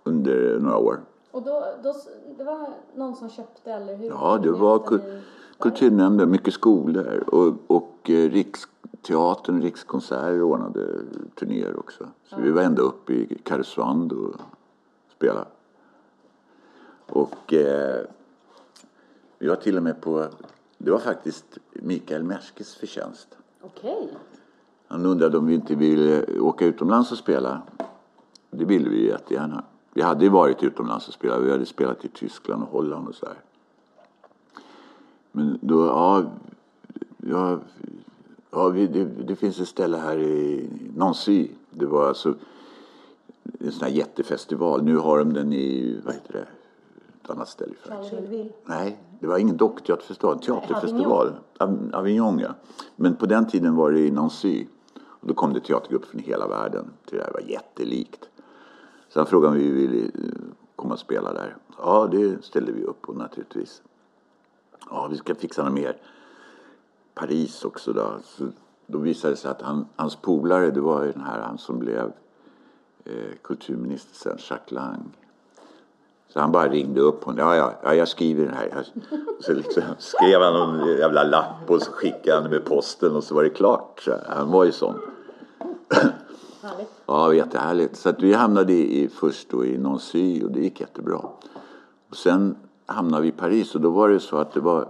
under 0.06 0.60
några 0.60 0.78
år. 0.78 1.00
Och 1.32 1.42
då, 1.44 1.64
då, 1.84 1.94
det 2.38 2.44
var 2.44 2.70
någon 2.96 3.16
som 3.16 3.30
köpte 3.30 3.72
eller 3.72 3.96
hur? 3.96 4.08
Ja, 4.10 4.40
det 4.44 4.52
var, 4.52 5.00
kulturnämnden, 5.60 6.32
mycket 6.32 6.54
skolor 6.54 7.24
och, 7.28 7.54
och 7.68 8.10
eh, 8.10 8.30
Riksteatern, 8.30 9.62
Rikskonserter 9.62 10.42
ordnade 10.42 10.88
turnéer 11.36 11.80
också. 11.80 12.08
Så 12.30 12.36
vi 12.42 12.52
var 12.52 12.62
ända 12.62 12.82
uppe 12.82 13.14
i 13.14 13.38
Karesuando 13.44 14.16
och 14.16 14.42
spelade. 15.16 15.46
Och 17.10 17.54
eh, 17.54 18.06
vi 19.40 19.48
var 19.48 19.56
till 19.56 19.78
och 19.78 19.84
med 19.84 20.02
på, 20.02 20.28
det 20.78 20.92
var 20.92 21.00
faktiskt 21.00 21.58
Mikael 21.74 22.24
Merskes 22.24 22.76
förtjänst. 22.76 23.38
Okej. 23.62 24.10
Han 24.88 25.06
undrade 25.06 25.38
om 25.38 25.48
vi 25.48 25.54
inte 25.54 25.76
ville 25.76 26.40
åka 26.40 26.66
utomlands 26.66 27.12
och 27.12 27.18
spela. 27.18 27.62
Det 28.50 28.66
ville 28.66 28.90
vi 28.90 29.08
jättegärna. 29.08 29.64
Vi 29.96 30.02
hade 30.02 30.24
ju 30.24 30.30
varit 30.30 30.64
utomlands 30.64 31.08
och 31.08 31.14
spelat. 31.14 31.42
Vi 31.42 31.52
hade 31.52 31.66
spelat 31.66 32.06
i 32.06 32.08
Tyskland 32.08 32.64
och 32.64 32.70
Holland 32.70 33.08
och 33.08 33.16
så 33.16 33.26
här. 33.26 33.36
Men 35.32 35.60
då, 35.62 35.86
ja, 35.86 36.24
ja, 37.18 37.60
ja 38.52 38.70
vi, 38.70 38.88
det, 38.88 39.06
det 39.06 39.36
finns 39.36 39.60
ett 39.60 39.68
ställe 39.68 39.98
här 39.98 40.18
i 40.18 40.70
Nancy. 40.96 41.48
Det 41.72 41.86
var 41.86 42.08
alltså 42.08 42.34
en 43.60 43.72
sån 43.72 43.88
här 43.88 43.96
jättefestival. 43.96 44.84
Nu 44.84 44.98
har 44.98 45.20
de 45.20 45.34
den 45.34 45.54
i, 45.54 46.00
vad 46.06 46.14
heter 46.14 46.34
det, 46.34 46.48
ett 47.24 47.30
annat 47.30 47.50
ställe 47.50 47.74
i 47.74 47.88
Frankrike. 47.88 48.54
Nej, 48.66 49.00
det 49.20 49.28
var 49.28 49.38
ingen 49.38 49.58
dockteaterfestival, 49.58 50.40
teaterfestival. 50.40 51.34
Avignon. 51.58 51.94
Avignon, 51.94 52.40
ja. 52.40 52.50
Men 52.96 53.16
på 53.16 53.26
den 53.26 53.48
tiden 53.48 53.76
var 53.76 53.92
det 53.92 54.00
i 54.00 54.12
Nancy. 54.12 54.66
Och 54.98 55.28
då 55.28 55.34
kom 55.34 55.54
det 55.54 55.60
teatergrupper 55.60 56.08
från 56.08 56.22
hela 56.22 56.48
världen. 56.48 56.86
Det 57.06 57.32
var 57.34 57.42
jättelikt. 57.42 58.30
Så 59.16 59.20
han 59.20 59.28
frågade 59.28 59.52
om 59.52 59.60
vi 59.60 59.72
ville 59.72 60.04
eh, 60.06 60.12
komma 60.76 60.94
och 60.94 61.00
spela 61.00 61.34
där. 61.34 61.56
Ja, 61.78 62.08
det 62.12 62.46
ställde 62.46 62.72
vi 62.72 62.84
upp 62.84 63.02
på 63.02 63.14
naturligtvis. 63.14 63.82
Ja, 64.90 65.08
vi 65.12 65.18
ska 65.18 65.36
fixa 65.36 65.64
något 65.64 65.74
mer. 65.74 65.98
Paris 67.14 67.66
också 67.66 67.94
då. 67.94 68.14
Så 68.24 68.48
då 68.88 68.98
visade 68.98 69.34
det 69.34 69.38
sig 69.38 69.52
att 69.52 69.62
han, 69.62 69.88
hans 69.96 70.16
polare, 70.16 70.72
det 70.72 70.82
var 70.82 71.04
ju 71.04 71.12
den 71.12 71.22
här 71.22 71.40
han 71.40 71.58
som 71.58 71.80
blev 71.80 72.12
eh, 73.06 73.36
kulturminister 73.42 74.16
sen, 74.16 74.38
Jacques 74.50 74.72
Lang. 74.72 75.18
Så 76.28 76.40
han 76.40 76.52
bara 76.52 76.70
ringde 76.70 77.02
upp 77.02 77.24
honom. 77.24 77.40
Ja, 77.40 77.56
ja, 77.56 77.74
ja 77.84 77.96
jag 77.96 78.08
skriver 78.08 78.46
den 78.46 78.54
här. 78.54 78.88
Så 79.40 79.54
liksom 79.54 79.84
skrev 79.98 80.42
han 80.42 80.54
någon 80.54 80.88
jävla 80.88 81.24
lapp 81.24 81.70
och 81.70 81.82
så 81.82 81.92
skickade 81.92 82.42
han 82.42 82.50
med 82.50 82.66
posten 82.66 83.16
och 83.16 83.24
så 83.24 83.36
var 83.36 83.44
det 83.44 83.50
klart. 83.50 84.02
Så 84.02 84.16
han 84.28 84.52
var 84.52 84.66
ju 84.66 84.72
sån. 84.72 85.00
Härligt. 86.66 86.92
Ja, 87.06 87.34
jättehärligt. 87.34 87.98
Så 87.98 88.10
att 88.10 88.24
vi 88.24 88.34
hamnade 88.34 88.74
i, 88.74 89.10
först 89.10 89.50
då 89.50 89.66
i 89.66 89.78
Nancy 89.78 90.44
och 90.44 90.52
det 90.52 90.60
gick 90.60 90.82
jättebra. 90.82 91.20
Och 92.10 92.16
sen 92.16 92.56
hamnade 92.86 93.24
vi 93.24 93.28
i 93.28 93.32
Paris 93.32 93.76
och 93.76 93.82
då 93.82 93.90
var 93.90 94.10
det 94.10 94.20
så 94.20 94.38
att 94.38 94.54
det 94.54 94.60
var 94.60 94.88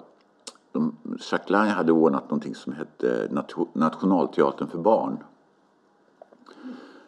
de, 0.71 0.95
Jacques 1.31 1.49
Lange 1.49 1.71
hade 1.71 1.91
ordnat 1.91 2.23
någonting 2.23 2.55
som 2.55 2.73
hette 2.73 3.27
Nation- 3.31 3.67
Nationalteatern 3.73 4.67
för 4.67 4.77
barn. 4.77 5.17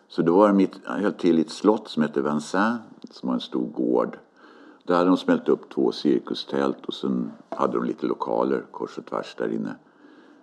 Så 0.07 0.21
då 0.21 0.35
var 0.37 0.47
det 0.47 0.53
mitt... 0.53 0.79
han 0.85 0.99
höll 0.99 1.13
till 1.13 1.39
i 1.39 1.41
ett 1.41 1.49
slott 1.49 1.87
som 1.87 2.03
hette 2.03 2.21
Vincennes 2.21 2.79
som 3.11 3.27
var 3.27 3.33
en 3.33 3.41
stor 3.41 3.67
gård. 3.67 4.17
Där 4.83 4.95
hade 4.95 5.09
de 5.09 5.17
smält 5.17 5.49
upp 5.49 5.69
två 5.69 5.91
cirkustält 5.91 6.85
och 6.85 6.93
sen 6.93 7.31
hade 7.49 7.73
de 7.73 7.83
lite 7.83 8.05
lokaler 8.05 8.65
kors 8.71 8.97
och 8.97 9.05
tvärs 9.05 9.35
där 9.37 9.53
inne. 9.53 9.75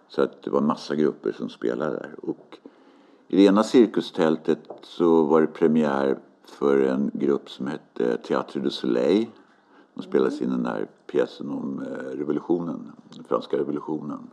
Så 0.08 0.22
att 0.22 0.42
det 0.42 0.50
var 0.50 0.60
massa 0.60 0.94
grupper 0.94 1.32
som 1.32 1.48
spelade 1.48 1.90
där. 1.90 2.14
Och 2.22 2.58
i 3.34 3.36
det 3.36 3.44
ena 3.44 3.62
cirkustältet 3.62 4.58
så 4.82 5.22
var 5.22 5.40
det 5.40 5.46
premiär 5.46 6.18
för 6.44 6.80
en 6.80 7.10
grupp 7.14 7.50
som 7.50 7.66
hette 7.66 8.16
Théâtre 8.16 8.60
du 8.60 8.70
Soleil. 8.70 9.26
De 9.94 10.02
spelade 10.02 10.44
in 10.44 10.50
den 10.50 10.66
här 10.66 10.88
pjäsen 11.06 11.50
om 11.50 11.82
eh, 11.82 12.18
revolutionen, 12.18 12.92
den 13.14 13.24
franska 13.24 13.56
revolutionen. 13.56 14.30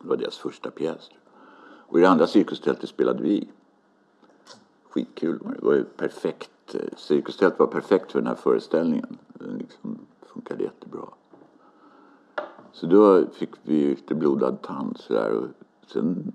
Det 0.00 0.08
var 0.08 0.16
deras 0.16 0.38
första 0.38 0.70
pjäs. 0.70 1.10
Och 1.62 1.98
i 1.98 2.02
det 2.02 2.08
andra 2.08 2.26
cirkustältet 2.26 2.88
spelade 2.88 3.22
vi. 3.22 3.48
Skitkul. 4.90 5.38
Det 5.38 5.64
var 5.64 5.74
ju 5.74 5.84
perfekt. 5.84 6.74
Eh, 6.74 6.80
cirkustältet 6.96 7.58
var 7.58 7.66
perfekt 7.66 8.12
för 8.12 8.18
den 8.18 8.28
här 8.28 8.34
föreställningen. 8.34 9.18
Den 9.28 9.58
liksom 9.58 9.98
funkade 10.22 10.62
jättebra. 10.62 11.08
Så 12.72 12.86
då 12.86 13.26
fick 13.32 13.50
vi 13.62 13.86
lite 13.86 14.14
blodad 14.14 14.62
tand 14.62 14.98
sådär. 14.98 15.32
Och 15.32 15.48
sen 15.86 16.32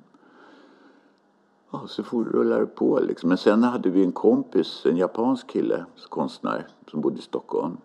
Ja, 1.82 1.88
så 1.88 2.04
for, 2.04 2.24
rullade 2.24 2.62
det 2.62 2.66
på 2.66 3.00
liksom. 3.00 3.30
Men 3.30 3.38
sen 3.38 3.64
hade 3.64 3.90
vi 3.90 4.04
en 4.04 4.12
kompis, 4.12 4.86
en 4.86 4.98
japansk 4.98 5.48
kille, 5.48 5.86
konstnär, 6.10 6.68
som 6.92 7.02
bodde 7.02 7.18
i 7.18 7.22
Stockholm. 7.22 7.78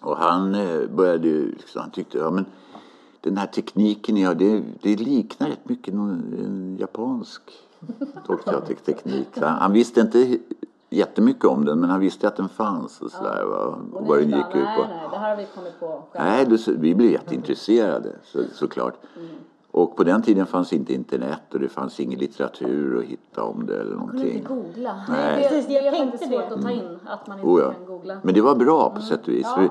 Och 0.00 0.16
han 0.16 0.54
eh, 0.54 0.86
började 0.88 1.28
ju, 1.28 1.50
liksom, 1.50 1.80
han 1.80 1.90
tyckte, 1.90 2.18
ja 2.18 2.30
men 2.30 2.46
den 3.20 3.36
här 3.36 3.46
tekniken 3.46 4.14
ni 4.14 4.22
har, 4.22 4.34
det, 4.34 4.62
det 4.82 4.96
liknar 4.96 5.48
rätt 5.48 5.68
mycket 5.68 5.94
någon, 5.94 6.76
japansk. 6.80 7.42
Så 8.26 8.38
Han, 9.40 9.58
han 9.58 9.72
visste 9.72 10.00
inte 10.00 10.38
jättemycket 10.90 11.44
om 11.44 11.64
den, 11.64 11.80
men 11.80 11.90
han 11.90 12.00
visste 12.00 12.28
att 12.28 12.36
den 12.36 12.48
fanns 12.48 13.00
och 13.00 13.10
sådär. 13.10 13.44
va, 13.44 13.78
Och 13.92 14.06
vad 14.06 14.18
den 14.18 14.28
gick 14.28 14.46
ut 14.46 14.52
på. 14.52 14.58
Nej, 14.58 14.88
nej, 14.88 15.08
det 15.10 15.16
här 15.16 15.30
har 15.30 15.36
vi 15.36 15.46
kommit 15.54 15.80
på 15.80 16.02
själva. 16.12 16.30
Nej, 16.30 16.46
då, 16.46 16.72
vi 16.78 16.94
blev 16.94 17.10
jätteintresserade 17.10 18.16
så, 18.24 18.38
såklart. 18.52 18.94
Och 19.74 19.96
på 19.96 20.04
den 20.04 20.22
tiden 20.22 20.46
fanns 20.46 20.72
inte 20.72 20.94
internet 20.94 21.40
och 21.54 21.60
det 21.60 21.68
fanns 21.68 22.00
ingen 22.00 22.18
litteratur 22.18 22.98
att 22.98 23.04
hitta 23.04 23.42
om 23.42 23.66
det 23.66 23.72
eller 23.74 23.84
kunde 23.84 23.96
någonting. 23.98 24.32
inte 24.32 24.48
googla. 24.48 25.00
Nej. 25.08 25.42
Det, 25.42 25.48
Precis, 25.48 25.66
det 25.66 25.72
jag 25.72 25.86
är 25.86 25.90
tänkte 25.90 26.10
faktiskt 26.18 26.32
svårt 26.32 26.48
det. 26.48 26.54
att 26.54 26.62
ta 26.62 26.70
in 26.70 26.98
att 27.06 27.26
man 27.26 27.38
inte 27.38 27.50
Oh 27.50 27.60
ja. 27.60 27.72
kan 27.72 27.86
googla. 27.86 28.18
Men 28.22 28.34
det 28.34 28.40
var 28.40 28.54
bra 28.54 28.90
på 28.90 29.00
sätt 29.02 29.20
och 29.22 29.28
vis. 29.28 29.42
Ja. 29.56 29.68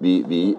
Vi, 0.00 0.22
vi, 0.22 0.24
vi, 0.28 0.58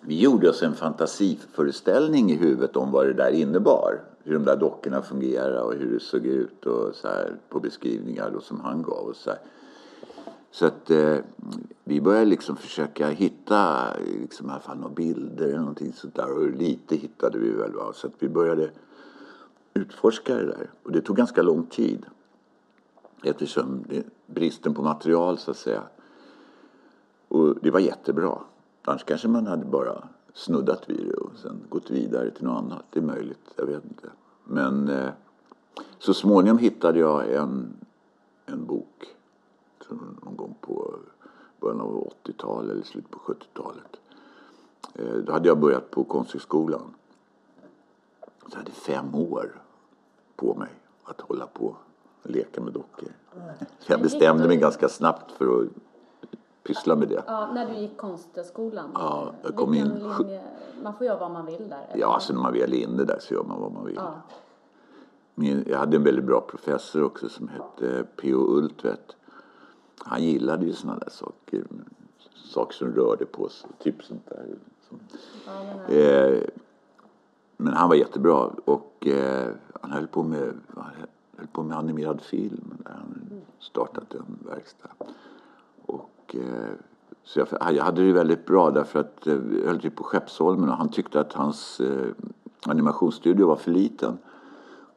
vi 0.00 0.20
gjorde 0.20 0.50
oss 0.50 0.62
en 0.62 0.74
fantasiföreställning 0.74 2.30
i 2.30 2.34
huvudet 2.36 2.76
om 2.76 2.90
vad 2.90 3.06
det 3.06 3.12
där 3.12 3.30
innebar. 3.30 4.00
Hur 4.24 4.34
de 4.34 4.44
där 4.44 4.56
dockorna 4.56 5.02
fungerade 5.02 5.60
och 5.60 5.74
hur 5.74 5.92
det 5.94 6.00
såg 6.00 6.26
ut 6.26 6.66
och 6.66 6.94
så 6.94 7.08
här 7.08 7.36
på 7.48 7.60
beskrivningar 7.60 8.30
då 8.34 8.40
som 8.40 8.60
han 8.60 8.82
gav 8.82 9.08
oss. 9.08 9.18
Så, 9.18 9.30
här 9.30 9.38
så 10.56 10.66
att 10.66 10.90
eh, 10.90 11.18
vi 11.84 12.00
började 12.00 12.24
liksom 12.24 12.56
försöka 12.56 13.08
hitta 13.08 13.92
liksom 13.96 14.48
i 14.48 14.50
alla 14.50 14.60
fall 14.60 14.78
några 14.78 14.94
bilder 14.94 15.44
eller 15.44 15.58
någonting 15.58 15.92
sånt 15.92 16.14
där. 16.14 16.32
Och 16.32 16.50
lite 16.50 16.96
hittade 16.96 17.38
vi 17.38 17.50
väl. 17.50 17.72
Va? 17.72 17.92
Så 17.94 18.06
att 18.06 18.12
vi 18.18 18.28
började 18.28 18.70
utforska 19.74 20.34
det 20.34 20.46
där. 20.46 20.70
Och 20.82 20.92
det 20.92 21.00
tog 21.00 21.16
ganska 21.16 21.42
lång 21.42 21.66
tid. 21.66 22.06
Eftersom 23.24 23.84
det, 23.88 24.04
bristen 24.26 24.74
på 24.74 24.82
material 24.82 25.38
så 25.38 25.50
att 25.50 25.56
säga. 25.56 25.82
Och 27.28 27.56
det 27.62 27.70
var 27.70 27.80
jättebra. 27.80 28.38
Annars 28.84 29.04
kanske 29.04 29.28
man 29.28 29.46
hade 29.46 29.64
bara 29.64 30.08
snuddat 30.34 30.90
vid 30.90 31.06
det 31.06 31.14
och 31.14 31.32
sen 31.36 31.60
gått 31.68 31.90
vidare 31.90 32.30
till 32.30 32.44
något 32.44 32.64
annat. 32.64 32.84
Det 32.90 32.98
är 32.98 33.04
möjligt, 33.04 33.52
jag 33.56 33.66
vet 33.66 33.84
inte. 33.84 34.08
Men 34.44 34.88
eh, 34.88 35.10
så 35.98 36.14
småningom 36.14 36.58
hittade 36.58 36.98
jag 36.98 37.32
en, 37.32 37.76
en 38.46 38.66
bok. 38.66 39.16
Tror 39.88 39.98
någon 40.24 40.36
gång 40.36 40.54
på 40.60 40.94
början 41.60 41.80
av 41.80 42.12
80-talet 42.24 42.70
eller 42.70 42.82
slutet 42.82 43.10
på 43.10 43.18
70-talet. 43.18 43.96
Eh, 44.94 45.14
då 45.16 45.32
hade 45.32 45.48
jag 45.48 45.58
börjat 45.58 45.90
på 45.90 46.04
Konsthögskolan. 46.04 46.94
Så 48.20 48.50
jag 48.50 48.56
hade 48.56 48.70
fem 48.70 49.14
år 49.14 49.62
på 50.36 50.54
mig 50.54 50.68
att 51.04 51.20
hålla 51.20 51.46
på 51.46 51.76
och 52.22 52.30
leka 52.30 52.60
med 52.60 52.72
dockor. 52.72 53.08
Så 53.78 53.92
jag 53.92 54.02
bestämde 54.02 54.48
mig 54.48 54.56
ganska 54.56 54.88
snabbt 54.88 55.32
för 55.32 55.60
att 55.62 55.68
pyssla 56.62 56.96
med 56.96 57.08
det. 57.08 57.22
Ja, 57.26 57.50
när 57.54 57.66
du 57.70 57.80
gick 57.80 57.96
konsthögskolan. 57.96 58.90
Ja, 58.94 59.32
jag 59.42 59.56
kom 59.56 59.74
in- 59.74 59.88
linje, 60.18 60.44
man 60.82 60.94
får 60.94 61.06
göra 61.06 61.18
vad 61.18 61.30
man 61.30 61.46
vill 61.46 61.68
där. 61.68 61.86
eller? 61.90 62.00
Ja, 62.00 62.14
alltså 62.14 62.32
när 62.32 62.40
man 62.40 62.52
väl 62.52 62.72
är 62.74 62.76
inne 62.78 63.04
där 63.04 63.18
så 63.20 63.34
gör 63.34 63.44
man 63.44 63.60
vad 63.60 63.72
man 63.72 63.84
vill. 63.84 63.94
Ja. 63.96 64.14
Min, 65.34 65.64
jag 65.66 65.78
hade 65.78 65.96
en 65.96 66.04
väldigt 66.04 66.24
bra 66.24 66.40
professor 66.40 67.02
också 67.04 67.28
som 67.28 67.48
hette 67.48 68.04
P.O. 68.16 68.38
Ultvedt. 68.38 69.16
Han 69.98 70.24
gillade 70.24 70.66
ju 70.66 70.72
sådana 70.72 70.98
där 70.98 71.10
saker. 71.10 71.64
Saker 72.34 72.74
som 72.74 72.88
rörde 72.92 73.26
på 73.26 73.48
sig, 73.48 73.70
typ 73.78 74.02
sånt 74.02 74.26
där. 74.28 74.46
Som- 74.88 74.98
Ja, 75.46 75.94
Eh, 75.94 76.42
men 77.56 77.72
han 77.72 77.88
var 77.88 77.96
jättebra 77.96 78.50
och 78.64 79.06
eh, 79.06 79.48
han 79.80 79.90
höll 79.90 80.06
på 80.06 80.22
med, 80.22 80.52
han 80.74 80.84
höll 81.36 81.46
på 81.46 81.62
med 81.62 81.78
animerad 81.78 82.20
film. 82.20 82.74
Där 82.84 82.92
han 82.92 83.30
startat 83.58 84.14
en 84.14 84.38
verkstad. 84.50 84.88
Och, 85.86 86.36
eh, 86.38 86.70
så 87.24 87.38
jag, 87.40 87.48
jag 87.74 87.84
hade 87.84 88.06
det 88.06 88.12
väldigt 88.12 88.46
bra 88.46 88.70
därför 88.70 88.98
att 89.00 89.26
eh, 89.26 89.34
jag 89.60 89.66
höll 89.66 89.80
till 89.80 89.90
på 89.90 90.04
Skeppsholmen 90.04 90.68
och 90.68 90.76
han 90.76 90.88
tyckte 90.88 91.20
att 91.20 91.32
hans 91.32 91.80
eh, 91.80 92.06
animationsstudio 92.66 93.46
var 93.46 93.56
för 93.56 93.70
liten. 93.70 94.18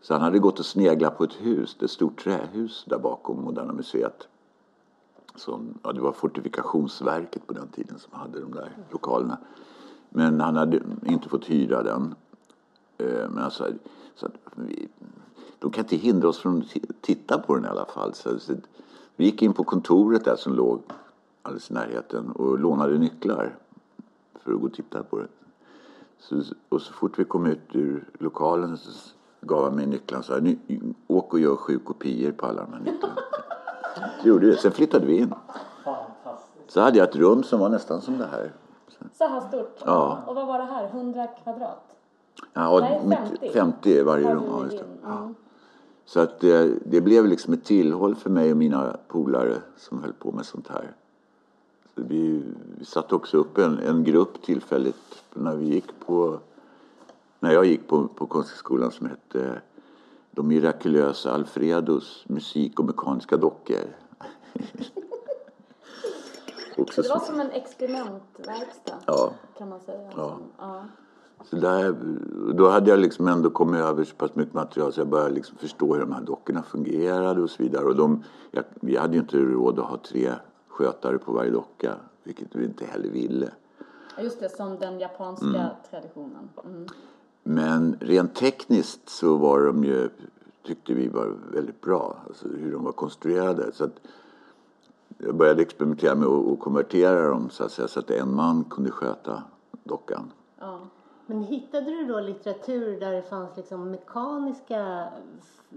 Så 0.02 0.14
han 0.14 0.22
hade 0.24 0.40
gått 0.40 0.60
och 0.60 0.66
sneglat 0.66 1.18
på 1.18 1.24
ett 1.24 1.34
hus, 1.42 1.78
ett 1.82 1.92
stort 1.92 2.24
trähus 2.24 2.86
där 2.88 3.00
bakom 3.00 3.42
Moderna 3.42 3.74
Museet. 3.74 4.28
Som, 5.36 5.74
ja, 5.84 5.92
det 5.92 6.02
var 6.02 6.12
Fortifikationsverket 6.12 7.48
på 7.48 7.54
den 7.54 7.68
tiden 7.68 8.00
som 8.00 8.20
hade 8.20 8.40
de 8.40 8.52
där 8.52 8.78
lokalerna. 8.92 9.38
Men 10.10 10.42
han 10.42 10.56
hade 10.56 10.82
inte 11.06 11.30
fått 11.30 11.50
hyra 11.50 11.84
den. 11.84 12.16
Eh, 12.98 13.30
men 13.30 13.44
alltså, 13.44 13.68
så 14.16 14.26
att 14.26 14.34
vi, 14.56 14.88
de 15.60 15.72
kan 15.72 15.84
inte 15.84 15.96
hindra 15.96 16.30
oss 16.30 16.40
från 16.40 16.62
att 16.62 17.02
titta 17.02 17.40
på 17.40 17.56
den 17.56 17.66
i 17.66 17.68
alla 17.68 17.86
fall. 17.86 18.14
Så, 18.14 18.38
vi 19.16 19.26
gick 19.26 19.42
in 19.42 19.54
på 19.54 19.64
kontoret 19.64 20.26
där 20.26 20.36
som 20.36 20.54
låg 20.54 20.82
alldeles 21.42 21.72
i 21.72 21.74
närheten 21.74 22.32
och 22.32 22.60
lånade 22.60 22.98
nycklar 22.98 23.56
för 24.44 24.54
att 24.54 24.60
gå 24.60 24.68
och 24.68 24.74
titta 24.74 25.04
på 25.04 25.18
det. 25.20 25.28
Så, 26.20 26.44
och 26.70 26.82
så 26.82 26.94
fort 26.94 27.20
vi 27.20 27.24
kom 27.24 27.46
ut 27.46 27.60
ur 27.72 28.10
lokalen 28.20 28.78
så 28.78 28.92
gav 29.42 29.64
han 29.64 29.76
mig 29.76 29.86
nycklarna 29.86 30.20
och 30.20 30.26
sa 30.26 30.40
åk 31.08 31.34
och 31.34 31.40
gör 31.40 31.56
sju 31.56 31.80
kopior 31.80 32.32
på 32.32 32.46
alla 32.46 32.62
de 32.62 32.74
här 32.74 32.80
nycklarna. 32.80 33.16
Så 34.22 34.28
gjorde 34.28 34.48
det. 34.48 34.58
Sen 34.58 34.72
flyttade 34.72 35.06
vi 35.06 35.18
in. 35.18 35.34
Fantastiskt. 35.84 36.72
Så 36.72 36.82
hade 36.82 36.98
jag 36.98 37.10
ett 37.10 37.16
rum 37.16 37.44
som 37.44 37.60
var 37.60 37.70
nästan 37.70 38.02
som 38.02 38.18
det 38.18 38.26
här. 38.32 38.52
Så 39.18 39.28
här 39.28 39.42
stort? 39.42 39.78
Ja. 39.86 40.20
Och 40.28 40.36
vad 40.36 40.48
var 40.48 40.60
det 40.60 40.66
här? 40.66 40.88
100 40.88 41.28
kvadrat? 41.44 41.96
Ja, 42.54 42.80
Nej, 42.80 43.02
mitt- 43.06 43.20
50. 43.40 43.50
50 43.54 43.90
i 43.90 44.04
varje 44.04 44.34
rum. 44.36 44.44
Ja, 44.48 44.64
just 44.64 44.78
det. 44.78 44.84
in? 44.84 44.98
Ja. 45.04 45.18
Mm. 45.18 45.36
Så 46.06 46.20
att 46.20 46.40
det, 46.40 46.72
det 46.86 47.02
blev 47.02 47.26
liksom 47.26 47.54
ett 47.54 47.64
tillhåll 47.66 48.16
för 48.16 48.30
mig 48.30 48.52
och 48.52 48.58
mina 48.58 48.98
polare 49.08 49.56
som 49.78 50.04
höll 50.04 50.14
på 50.14 50.32
med 50.32 50.46
sånt 50.46 50.68
här. 50.68 50.92
Så 51.96 52.02
vi, 52.02 52.44
vi 52.80 52.86
satte 52.86 53.16
också 53.16 53.38
upp 53.38 53.58
en, 53.58 53.80
en 53.80 54.04
grupp 54.04 54.42
tillfälligt 54.42 55.24
när 55.34 55.56
vi 55.56 55.66
gick 55.66 56.00
på 56.06 56.40
när 57.40 57.52
jag 57.54 57.66
gick 57.66 57.88
på, 57.88 58.08
på 58.08 58.26
Konsthögskolan 58.26 58.92
som 58.92 59.08
hette 59.10 59.62
De 60.40 60.48
mirakulösa 60.48 61.34
Alfredos 61.34 62.24
musik 62.28 62.80
och 62.80 62.86
mekaniska 62.86 63.38
dockor. 63.38 63.78
också 66.78 67.02
Det 67.02 67.10
var 67.10 67.20
som 67.20 67.40
en 67.40 67.52
experimentverkstad 67.52 68.98
ja, 69.08 69.34
kan 69.58 69.70
man 69.70 69.80
säga. 69.80 70.10
Ja. 70.16 70.38
ja. 70.58 70.84
så 71.50 71.56
där, 71.56 71.96
då 72.54 72.70
hade 72.70 72.90
jag 72.90 73.00
liksom 73.00 73.28
ändå 73.28 73.50
kommit 73.50 73.82
över 73.82 74.04
så 74.04 74.16
pass 74.16 74.36
mycket 74.36 74.54
material 74.54 74.94
så 74.94 75.00
jag 75.00 75.08
började 75.08 75.34
liksom 75.34 75.58
förstå 75.58 75.94
hur 75.94 76.02
de 76.02 76.12
här 76.12 76.22
dockorna 76.22 76.64
fungerade 76.64 77.42
och 77.42 77.50
så 77.50 77.64
vidare. 77.64 77.86
Och 77.86 77.96
de, 77.96 78.24
jag, 78.52 78.64
vi 78.82 78.98
hade 78.98 79.14
ju 79.14 79.20
inte 79.20 79.38
råd 79.38 79.80
att 79.80 79.86
ha 79.86 79.98
tre 79.98 80.32
skötare 80.68 81.18
på 81.18 81.32
varje 81.32 81.52
docka, 81.52 81.96
vilket 82.24 82.56
vi 82.56 82.66
inte 82.66 82.86
heller 82.86 83.10
ville. 83.10 83.52
Just 84.22 84.40
det, 84.40 84.50
som 84.50 84.80
den 84.80 85.00
japanska 85.00 85.70
traditionen. 85.90 86.50
Mm. 86.66 86.88
Men 87.50 87.98
rent 88.00 88.36
tekniskt 88.36 89.10
så 89.10 89.36
var 89.36 89.66
de 89.66 89.84
ju, 89.84 90.10
tyckte 90.66 90.94
vi 90.94 91.08
var 91.08 91.36
väldigt 91.54 91.82
bra, 91.82 92.18
alltså 92.28 92.48
hur 92.48 92.72
de 92.72 92.84
var 92.84 92.92
konstruerade. 92.92 93.72
Så 93.74 93.84
att 93.84 94.00
jag 95.18 95.36
började 95.36 95.62
experimentera 95.62 96.16
med 96.16 96.28
att 96.28 96.60
konvertera 96.60 97.30
dem 97.30 97.50
så 97.50 97.64
att, 97.64 97.72
säga, 97.72 97.88
så 97.88 98.00
att 98.00 98.12
en 98.12 98.36
man 98.36 98.64
kunde 98.64 98.92
sköta 98.92 99.44
dockan. 99.84 100.32
Ja. 100.60 100.80
Men 101.26 101.44
hittade 101.44 101.86
du 101.86 102.06
då 102.06 102.20
litteratur 102.20 103.00
där 103.00 103.12
det 103.12 103.22
fanns 103.22 103.58
liksom 103.58 103.92
mekaniska 103.92 105.08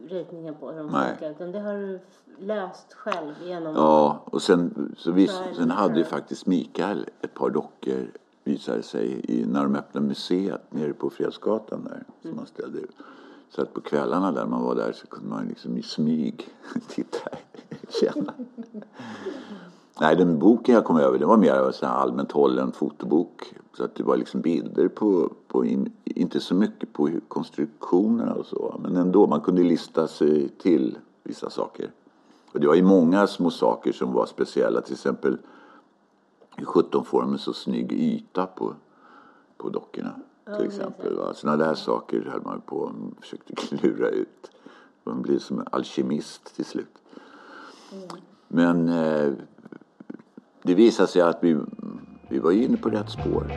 ritningar 0.09 0.53
på 0.53 0.71
hur 0.71 0.79
de 0.79 0.87
Nej. 0.87 1.09
funkar? 1.11 1.31
Utan 1.31 1.53
det 1.53 1.61
har 1.61 1.75
du 1.75 2.01
löst 2.39 2.93
själv 2.93 3.35
genom... 3.45 3.75
Ja, 3.75 4.23
och 4.25 4.43
sen, 4.43 4.95
så 4.99 5.13
vi, 5.13 5.29
sen 5.29 5.71
hade 5.71 5.99
ju 5.99 6.05
faktiskt 6.05 6.47
Mikael 6.47 7.09
ett 7.21 7.35
par 7.35 7.51
dockor 7.51 8.07
visade 8.44 8.83
sig 8.83 9.20
i, 9.28 9.46
när 9.46 9.62
de 9.62 9.76
öppnade 9.76 10.07
museet 10.07 10.72
nere 10.72 10.92
på 10.92 11.11
Fredsgatan 11.11 11.85
där 11.85 12.05
som 12.22 12.37
man 12.37 12.46
ställde 12.46 12.78
ut. 12.78 12.96
Så 13.50 13.62
att 13.62 13.74
på 13.74 13.81
kvällarna 13.81 14.33
där 14.33 14.46
man 14.46 14.62
var 14.62 14.74
där 14.74 14.92
så 14.92 15.07
kunde 15.07 15.28
man 15.28 15.46
liksom 15.46 15.76
i 15.76 15.83
smyg 15.83 16.48
titta, 16.88 17.31
känna. 18.00 18.33
Nej, 20.00 20.16
den 20.16 20.38
boken 20.38 20.74
jag 20.74 20.85
kom 20.85 20.96
över 20.96 21.18
det 21.18 21.26
var 21.26 21.37
mer 21.37 21.52
här 21.83 21.88
allmänt 21.88 22.33
hållen 22.33 22.72
fotobok. 22.72 23.55
Så 23.76 23.85
att 23.85 23.94
det 23.94 24.02
var 24.02 24.16
liksom 24.16 24.40
bilder 24.40 24.88
på, 24.88 25.33
på 25.48 25.64
in, 25.64 25.92
inte 26.05 26.40
så 26.40 26.55
mycket 26.55 26.92
på 26.92 27.11
konstruktionerna 27.28 28.35
och 28.35 28.46
så. 28.46 28.81
Men 28.83 28.96
ändå, 28.96 29.26
man 29.26 29.40
kunde 29.40 29.62
lista 29.62 30.09
sig 30.09 30.48
till 30.48 30.98
vissa 31.22 31.50
saker. 31.50 31.90
Och 32.52 32.61
det 32.61 32.66
var 32.66 32.74
ju 32.74 32.83
många 32.83 33.26
små 33.26 33.50
saker 33.50 33.92
som 33.92 34.12
var 34.12 34.26
speciella. 34.26 34.81
Till 34.81 34.92
exempel 34.92 35.38
hur 36.57 36.65
sjutton 36.67 37.05
får 37.05 37.21
de 37.23 37.33
en 37.33 37.38
så 37.38 37.53
snygg 37.53 37.93
yta 37.93 38.47
på, 38.47 38.75
på 39.57 39.69
dockorna. 39.69 40.15
Till 40.45 40.67
exempel. 40.67 41.17
Va? 41.17 41.35
Sådana 41.35 41.65
där 41.65 41.75
saker 41.75 42.29
höll 42.33 42.43
man 42.43 42.61
på 42.61 42.77
och 42.77 42.93
försökte 43.21 43.55
klura 43.77 44.09
ut. 44.09 44.51
Man 45.05 45.23
blir 45.23 45.38
som 45.38 45.59
en 45.59 45.67
alkemist 45.73 46.57
till 46.57 46.65
slut. 46.65 46.99
Men 48.49 48.88
eh, 48.88 49.33
det 50.62 50.75
visade 50.75 51.09
sig 51.09 51.23
att 51.23 51.38
vi, 51.41 51.59
vi 52.29 52.38
var 52.38 52.53
inne 52.53 52.77
på 52.77 52.91
rätt 52.91 53.11
spår. 53.11 53.53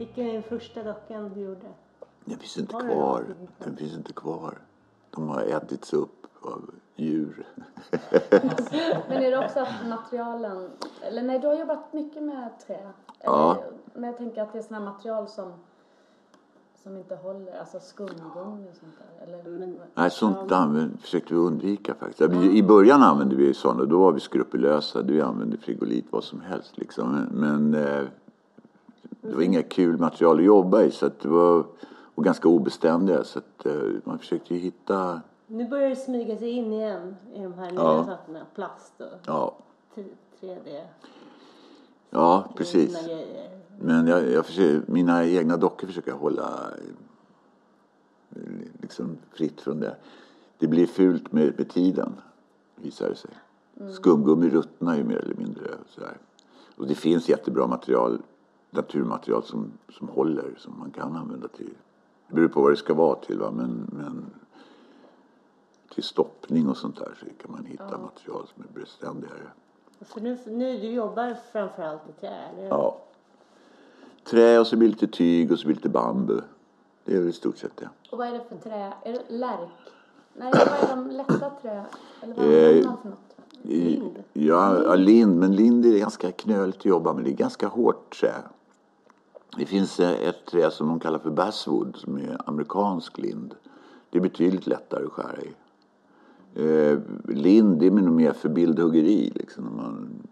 Vilken 0.00 0.26
är 0.26 0.32
den 0.32 0.42
första 0.42 0.82
dockan 0.82 1.30
du 1.34 1.40
gjorde? 1.40 1.66
Den 2.24 2.38
finns 2.38 2.58
inte 2.58 2.74
Har 2.76 2.80
kvar. 2.82 3.24
det? 3.58 3.64
Den 3.64 3.76
finns 3.76 3.94
inte 3.96 4.12
kvar. 4.12 4.58
De 5.10 5.28
har 5.28 5.40
ätits 5.42 5.92
upp 5.92 6.26
av 6.42 6.70
djur. 6.96 7.46
Men 9.08 9.22
är 9.22 9.30
det 9.30 9.38
också 9.46 9.60
att 9.60 9.88
materialen, 9.88 10.70
eller 11.02 11.22
nej 11.22 11.38
du 11.38 11.46
har 11.46 11.54
jobbat 11.54 11.92
mycket 11.92 12.22
med 12.22 12.50
trä. 12.66 12.74
Eller, 12.74 12.92
Ja. 13.24 13.62
Men 13.94 14.04
jag 14.04 14.16
tänker 14.16 14.42
att 14.42 14.52
det 14.52 14.58
är 14.58 14.62
sådana 14.62 14.90
material 14.90 15.28
som, 15.28 15.52
som 16.82 16.96
inte 16.96 17.16
håller, 17.16 17.58
alltså 17.60 17.80
skumgummi 17.80 18.70
och 18.70 18.76
sånt 18.76 18.94
där. 18.98 19.26
Eller, 19.26 19.58
Men, 19.58 19.78
Nej, 19.94 20.10
sånt 20.10 20.52
använd, 20.52 21.00
försökte 21.00 21.34
vi 21.34 21.40
undvika 21.40 21.94
faktiskt. 21.94 22.20
Vi- 22.32 22.58
I 22.58 22.62
början 22.62 23.02
använde 23.02 23.36
vi 23.36 23.54
sådana, 23.54 23.84
då 23.84 23.98
var 24.00 24.12
vi 24.12 24.20
skrupulösa. 24.20 25.02
Vi 25.02 25.20
använde 25.20 25.56
frigolit, 25.56 26.06
vad 26.10 26.24
som 26.24 26.40
helst 26.40 26.78
liksom. 26.78 27.12
Men, 27.12 27.70
men 27.70 27.84
eh, 27.86 28.04
det 29.20 29.34
var 29.34 29.42
inga 29.42 29.62
kul 29.62 29.98
material 29.98 30.38
att 30.38 30.44
jobba 30.44 30.82
i 30.82 30.90
så 30.90 31.06
att 31.06 31.20
det 31.20 31.28
var, 31.28 31.64
och 32.14 32.24
ganska 32.24 32.48
obeständiga. 32.48 33.24
Så 33.24 33.38
att 33.38 33.66
eh, 33.66 33.72
man 34.04 34.18
försökte 34.18 34.54
ju 34.54 34.60
hitta, 34.60 35.20
nu 35.46 35.68
börjar 35.68 35.88
det 35.90 35.96
smyga 35.96 36.36
sig 36.38 36.50
in 36.50 36.72
igen 36.72 37.16
i 37.34 37.42
de 37.42 37.52
här 37.54 37.70
nya 37.70 37.80
Ja. 37.80 38.04
sakerna. 38.04 38.46
Plast 38.54 38.92
och 39.00 39.06
ja, 39.26 39.54
t- 39.94 40.04
3D. 40.40 40.80
ja 42.10 42.48
precis. 42.56 42.98
Men 43.80 44.06
jag, 44.06 44.30
jag 44.30 44.46
försöker, 44.46 44.92
mina 44.92 45.24
egna 45.26 45.56
dockor 45.56 45.86
försöker 45.86 46.10
jag 46.10 46.18
hålla 46.18 46.70
eh, 48.36 48.42
liksom 48.82 49.16
fritt 49.32 49.60
från 49.60 49.80
det. 49.80 49.96
Det 50.58 50.66
blir 50.66 50.86
fult 50.86 51.32
med, 51.32 51.54
med 51.58 51.68
tiden, 51.68 52.12
visar 52.76 53.08
det 53.08 53.16
sig. 53.16 53.30
Skumgummi 53.94 54.48
ruttnar 54.50 54.96
ju 54.96 55.04
mer 55.04 55.16
eller 55.16 55.34
mindre. 55.34 55.62
Sådär. 55.88 56.16
Och 56.76 56.86
det 56.86 56.94
finns 56.94 57.28
jättebra 57.28 57.66
material, 57.66 58.22
naturmaterial 58.70 59.42
som, 59.44 59.72
som 59.98 60.08
håller, 60.08 60.54
som 60.58 60.78
man 60.78 60.90
kan 60.90 61.16
använda 61.16 61.48
till. 61.48 61.74
Det 62.28 62.34
beror 62.34 62.48
på 62.48 62.62
vad 62.62 62.72
det 62.72 62.76
ska 62.76 62.94
vara 62.94 63.14
till, 63.14 63.38
va? 63.38 63.50
Men, 63.50 63.90
men 63.92 64.26
till 65.94 66.04
stoppning 66.04 66.68
och 66.68 66.76
sånt 66.76 66.96
där 66.96 67.14
så 67.20 67.26
kan 67.42 67.52
man 67.52 67.64
hitta 67.64 67.98
material 67.98 68.46
som 68.54 68.64
är 68.64 68.80
beständigare. 68.80 69.42
Så 70.06 70.20
nu, 70.20 70.38
nu 70.46 70.78
du 70.78 70.86
jobbar 70.90 71.36
framförallt 71.52 72.02
i 72.08 72.20
trä? 72.20 72.28
Eller? 72.52 72.68
Ja. 72.68 72.98
Trä 74.24 74.58
och 74.58 74.66
så 74.66 74.76
blir 74.76 74.88
det 74.88 74.92
lite 74.92 75.06
tyg 75.16 75.52
och 75.52 75.58
så 75.58 75.66
blir 75.66 75.74
det 75.74 75.78
lite 75.78 75.88
bambu. 75.88 76.40
Det 77.04 77.14
är 77.16 77.18
väl 77.20 77.28
i 77.28 77.32
stort 77.32 77.58
sett 77.58 77.76
det. 77.76 77.88
och 78.10 78.18
vad 78.18 78.26
är 78.28 78.32
det 78.32 78.44
för 78.48 78.56
trä? 78.56 78.92
Är 79.02 79.12
det 79.12 79.22
lärk? 79.28 79.68
Nej, 80.34 80.52
vad 80.54 80.90
är 80.90 80.96
de 80.96 81.10
lätta 81.10 81.50
trä? 81.62 81.84
Eller 82.20 82.34
vad 82.34 82.44
Eh, 82.46 82.52
använder 82.54 82.84
man 82.86 82.96
för 83.02 83.08
något? 83.08 83.18
I, 83.62 84.02
ja, 84.32 84.82
ja, 84.82 84.94
lind. 84.94 85.36
Men 85.40 85.56
lind 85.56 85.86
är 85.86 85.98
ganska 85.98 86.32
knöligt 86.32 86.78
att 86.78 86.84
jobba 86.84 87.12
med. 87.12 87.24
Det 87.24 87.30
är 87.30 87.34
ganska 87.34 87.68
hårt 87.68 88.16
trä. 88.20 88.34
Det 89.56 89.66
finns 89.66 90.00
eh, 90.00 90.28
ett 90.28 90.46
trä 90.46 90.70
som 90.70 90.88
de 90.88 91.00
kallar 91.00 91.18
för 91.18 91.30
basswood 91.30 91.96
som 91.96 92.16
är 92.16 92.36
amerikansk 92.46 93.18
lind. 93.18 93.54
Det 94.10 94.18
är 94.18 94.22
betydligt 94.22 94.66
lättare 94.66 95.04
att 95.04 95.12
skära 95.12 95.36
i. 95.42 95.54
Eh, 96.54 96.98
lind 97.28 97.82
är 97.82 97.90
mer 97.90 98.32
för 98.32 98.48
bildhuggeri. 98.48 99.32
Liksom, 99.34 99.76
man, 99.76 100.22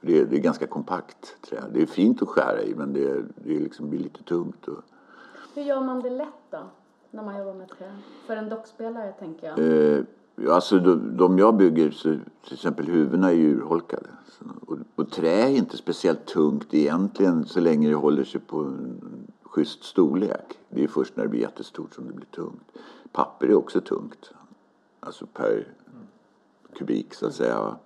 det, 0.00 0.18
är, 0.18 0.24
det 0.24 0.36
är 0.36 0.40
ganska 0.40 0.66
kompakt 0.66 1.36
trä. 1.42 1.64
Det 1.72 1.82
är 1.82 1.86
fint 1.86 2.22
att 2.22 2.28
skära 2.28 2.62
i 2.62 2.74
men 2.74 2.92
det, 2.92 3.22
det 3.34 3.58
liksom 3.58 3.90
blir 3.90 3.98
lite 3.98 4.22
tungt. 4.22 4.68
Och, 4.68 4.82
Hur 5.54 5.62
gör 5.62 5.80
man 5.80 6.00
det 6.00 6.10
lätt 6.10 6.50
då? 6.50 6.62
När 7.10 7.22
man 7.22 7.38
jobbar 7.38 7.54
med 7.54 7.68
trä? 7.68 7.96
För 8.26 8.36
en 8.36 8.48
dockspelare 8.48 9.12
tänker 9.12 9.46
jag. 9.46 9.58
Eh, 9.58 10.04
alltså 10.50 10.78
de, 10.78 11.16
de 11.16 11.38
jag 11.38 11.56
bygger, 11.56 11.90
så, 11.90 12.16
till 12.44 12.54
exempel 12.54 12.86
huvudena 12.86 13.28
är 13.28 13.34
ju 13.34 13.54
urholkade. 13.54 14.06
Så, 14.26 14.44
och, 14.66 14.78
och 14.94 15.10
trä 15.10 15.42
är 15.42 15.48
inte 15.48 15.76
speciellt 15.76 16.26
tungt 16.26 16.74
egentligen 16.74 17.44
så 17.44 17.60
länge 17.60 17.88
det 17.88 17.94
håller 17.94 18.24
sig 18.24 18.40
på 18.40 18.58
en 18.58 19.00
schysst 19.42 19.84
storlek. 19.84 20.58
Det 20.68 20.84
är 20.84 20.88
först 20.88 21.16
när 21.16 21.24
det 21.24 21.30
blir 21.30 21.40
jättestort 21.40 21.94
som 21.94 22.06
det 22.06 22.12
blir 22.12 22.26
tungt. 22.26 22.72
Papper 23.12 23.46
är 23.46 23.54
också 23.54 23.80
tungt. 23.80 24.30
Alltså 25.00 25.26
per 25.26 25.66
kubik 26.78 27.14
så 27.14 27.26
att 27.26 27.34
säga. 27.34 27.76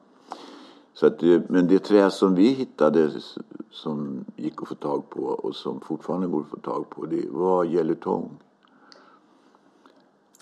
Så 0.95 1.07
att 1.07 1.19
det, 1.19 1.51
men 1.51 1.69
det 1.69 1.79
trä 1.79 2.11
som 2.11 2.35
vi 2.35 2.49
hittade 2.49 3.11
som 3.71 4.25
gick 4.37 4.63
att 4.63 4.69
få 4.69 4.75
tag 4.75 5.11
på 5.11 5.21
och 5.21 5.57
som 5.57 5.81
fortfarande 5.81 6.27
går 6.27 6.41
att 6.41 6.49
få 6.49 6.57
tag 6.57 6.91
på 6.91 7.07
det 7.07 7.31
var 7.31 7.65
gelutong. 7.65 8.31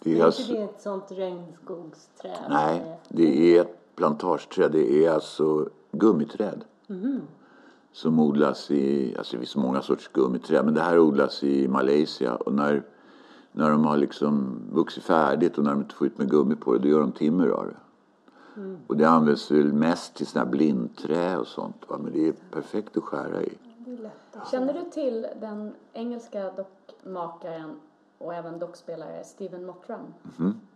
Det 0.03 0.21
är 0.21 0.25
är 0.25 0.41
inte 0.41 0.53
det 0.53 0.63
ett 0.63 0.83
sånt 0.83 1.13
regnskogsträd? 1.13 2.39
Nej, 2.49 2.99
det 3.09 3.57
är 3.57 3.61
ett 3.61 3.97
plantageträd. 3.97 4.73
Det 4.73 5.05
är 5.05 5.11
alltså 5.11 5.69
gummiträd. 5.93 6.65
Som 7.93 8.21
odlas 8.21 8.71
i, 8.71 9.15
alltså 9.19 9.37
det 9.37 9.39
finns 9.39 9.57
många 9.57 9.83
sorters 9.83 10.09
gummiträd, 10.09 10.65
men 10.65 10.75
det 10.75 10.81
här 10.81 10.99
odlas 10.99 11.43
i 11.43 11.69
Malaysia. 11.69 12.37
Och 12.37 12.55
när, 12.55 12.83
när 13.53 13.71
de 13.71 13.85
har 13.85 13.97
liksom 13.97 14.63
vuxit 14.73 15.05
färdigt 15.05 15.59
och 15.59 15.65
när 15.65 15.71
de 15.71 15.81
inte 15.81 15.95
får 15.95 16.07
ut 16.07 16.19
med 16.19 16.31
gummi 16.31 16.55
på 16.55 16.73
det, 16.73 16.79
då 16.79 16.89
gör 16.89 17.01
de 17.01 17.13
timmer 17.13 17.49
av 17.49 17.67
det. 17.67 17.77
Och 18.87 18.97
det 18.97 19.05
används 19.05 19.51
väl 19.51 19.73
mest 19.73 20.15
till 20.15 20.27
sådana 20.27 20.45
här 20.45 20.51
blindträ 20.51 21.39
och 21.39 21.47
sånt. 21.47 21.85
Va? 21.89 21.99
Men 22.03 22.13
det 22.13 22.29
är 22.29 22.35
perfekt 22.51 22.97
att 22.97 23.05
skära 23.05 23.43
i. 23.43 23.53
Känner 24.51 24.73
du 24.73 24.91
till 24.91 25.27
den 25.41 25.75
engelska 25.93 26.51
dockmakaren 26.51 27.75
och 28.21 28.35
även 28.35 28.59
dockspelare 28.59 29.25
Steven 29.25 29.67
Mottram? 29.67 30.15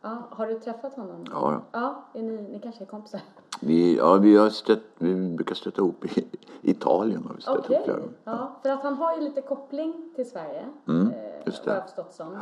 Ja, 0.03 0.17
har 0.31 0.47
du 0.47 0.59
träffat 0.59 0.95
honom? 0.95 1.25
Ja, 1.31 1.53
ja. 1.53 1.81
Ja, 1.81 2.05
är 2.21 2.23
ni, 2.23 2.43
ni 2.43 2.59
kanske 2.59 2.85
är 2.85 2.87
kompisar? 2.87 3.21
Vi, 3.61 3.97
ja, 3.97 4.15
vi, 4.17 4.37
har 4.37 4.51
stött, 4.51 4.81
vi 4.99 5.15
brukar 5.15 5.55
stöta 5.55 5.83
ihop 5.83 6.05
i 6.05 6.27
Italien. 6.63 7.25
Har 7.29 7.35
vi 7.35 7.41
stött 7.43 7.71
ihop 7.71 7.85
flera 7.85 7.97
gånger. 7.99 8.13
Ja, 8.25 8.53
för 8.63 8.69
att 8.71 8.83
han 8.83 8.95
har 8.95 9.15
ju 9.17 9.21
lite 9.21 9.41
koppling 9.41 10.13
till 10.17 10.31
Sverige. 10.31 10.69
Mm, 10.89 11.11
eh, 11.11 11.17
just 11.47 11.65
det. 11.65 11.75
jag 11.75 11.83
förstått 11.85 12.13
som. 12.13 12.33
Eh, 12.35 12.41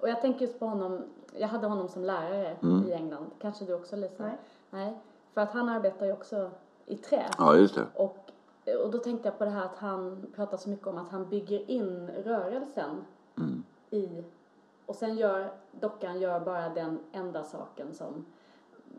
Och 0.00 0.08
jag 0.08 0.20
tänker 0.20 0.40
just 0.46 0.58
på 0.58 0.66
honom. 0.66 1.02
Jag 1.36 1.48
hade 1.48 1.66
honom 1.66 1.88
som 1.88 2.04
lärare 2.04 2.56
Mm. 2.62 2.88
i 2.88 2.92
England. 2.92 3.26
Kanske 3.38 3.64
du 3.64 3.74
också 3.74 3.96
Lisa? 3.96 4.22
Nej. 4.22 4.38
Nej. 4.70 4.98
För 5.34 5.40
att 5.40 5.52
han 5.52 5.68
arbetar 5.68 6.06
ju 6.06 6.12
också 6.12 6.50
i 6.86 6.96
trä. 6.96 7.26
Ja, 7.38 7.56
just 7.56 7.74
det. 7.74 7.86
Och, 7.94 8.16
och 8.84 8.90
då 8.90 8.98
tänkte 8.98 9.28
jag 9.28 9.38
på 9.38 9.44
det 9.44 9.50
här 9.50 9.64
att 9.64 9.76
han 9.78 10.26
pratar 10.36 10.56
så 10.56 10.68
mycket 10.70 10.86
om 10.86 10.98
att 10.98 11.08
han 11.08 11.28
bygger 11.28 11.70
in 11.70 12.10
rörelsen 12.24 13.04
Mm. 13.38 13.62
I 13.92 14.24
och 14.86 14.94
sen 14.96 15.16
gör 15.16 15.50
dockan 15.80 16.20
gör 16.20 16.40
bara 16.40 16.68
den 16.68 16.98
enda 17.12 17.44
saken 17.44 17.94
som 17.94 18.24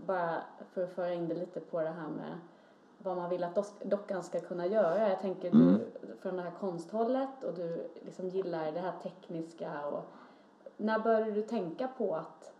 bara 0.07 0.41
för 0.73 0.83
att 0.83 0.89
föra 0.93 1.13
in 1.13 1.27
det 1.27 1.35
lite 1.35 1.59
på 1.59 1.81
det 1.81 1.89
här 1.89 2.07
med 2.07 2.37
vad 2.97 3.17
man 3.17 3.29
vill 3.29 3.43
att 3.43 3.73
dockan 3.83 4.23
ska 4.23 4.39
kunna 4.39 4.67
göra. 4.67 5.09
Jag 5.09 5.19
tänker 5.21 5.51
Mm. 5.51 5.67
du 5.67 5.79
från 6.21 6.35
det 6.37 6.41
här 6.41 6.51
konsthållet 6.59 7.43
och 7.43 7.53
du 7.53 7.87
liksom 8.05 8.27
gillar 8.29 8.71
det 8.71 8.79
här 8.79 8.93
tekniska 9.03 9.87
och 9.87 10.05
när 10.77 10.99
började 10.99 11.31
du 11.31 11.41
tänka 11.41 11.87
på 11.97 12.15
att 12.15 12.53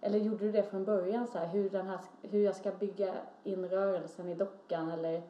eller 0.00 0.18
gjorde 0.18 0.44
du 0.44 0.52
det 0.52 0.62
från 0.62 0.84
början 0.84 1.26
så 1.26 1.38
här 1.38 1.46
hur 1.46 1.70
den 1.70 1.86
här 1.86 1.98
hur 2.22 2.40
jag 2.44 2.56
ska 2.56 2.70
bygga 2.70 3.14
in 3.44 3.68
rörelsen 3.68 4.28
i 4.28 4.34
dockan 4.34 4.90
eller 4.90 5.14
eh, 5.14 5.22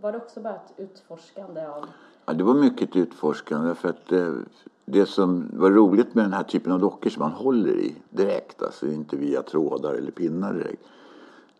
var 0.00 0.12
det 0.12 0.18
också 0.18 0.40
bara 0.40 0.54
ett 0.54 0.72
utforskande 0.76 1.66
av 1.66 1.86
Ja, 2.26 2.32
det 2.32 2.44
var 2.44 2.54
mycket 2.54 2.96
utforskande 2.96 3.74
för 3.74 3.88
att 3.88 4.12
eh, 4.12 4.32
det 4.92 5.06
som 5.06 5.48
var 5.52 5.70
roligt 5.70 6.14
med 6.14 6.24
den 6.24 6.32
här 6.32 6.42
typen 6.42 6.72
av 6.72 6.80
dockor 6.80 7.10
som 7.10 7.22
man 7.22 7.32
håller 7.32 7.78
i 7.78 7.96
direkt, 8.10 8.62
alltså 8.62 8.86
inte 8.86 9.16
via 9.16 9.42
trådar 9.42 9.94
eller 9.94 10.10
pinnar 10.10 10.54
direkt, 10.54 10.82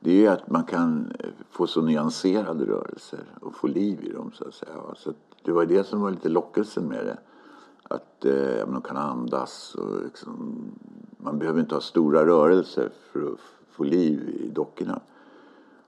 det 0.00 0.26
är 0.26 0.30
att 0.30 0.50
man 0.50 0.64
kan 0.64 1.12
eh, 1.18 1.30
få 1.50 1.66
så 1.66 1.82
nyanserade 1.82 2.64
rörelser 2.64 3.24
och 3.40 3.54
få 3.54 3.66
liv 3.66 3.98
i 4.02 4.12
dem 4.12 4.30
så 4.34 4.48
att 4.48 4.54
säga. 4.54 4.72
Så 4.96 5.12
det 5.44 5.52
var 5.52 5.66
det 5.66 5.84
som 5.84 6.00
var 6.00 6.10
lite 6.10 6.28
lockelsen 6.28 6.84
med 6.84 7.06
det. 7.06 7.18
Att 7.82 8.24
eh, 8.24 8.66
man 8.66 8.74
de 8.74 8.82
kan 8.82 8.96
andas 8.96 9.74
och 9.74 10.04
liksom, 10.04 10.64
man 11.16 11.38
behöver 11.38 11.60
inte 11.60 11.74
ha 11.74 11.80
stora 11.80 12.26
rörelser 12.26 12.90
för 13.12 13.32
att 13.32 13.38
få 13.70 13.84
liv 13.84 14.28
i 14.28 14.48
dockorna. 14.48 15.00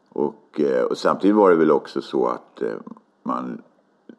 Och, 0.08 0.60
eh, 0.60 0.84
och 0.84 0.98
samtidigt 0.98 1.36
var 1.36 1.50
det 1.50 1.56
väl 1.56 1.70
också 1.70 2.02
så 2.02 2.26
att 2.26 2.62
eh, 2.62 2.76
man 3.22 3.62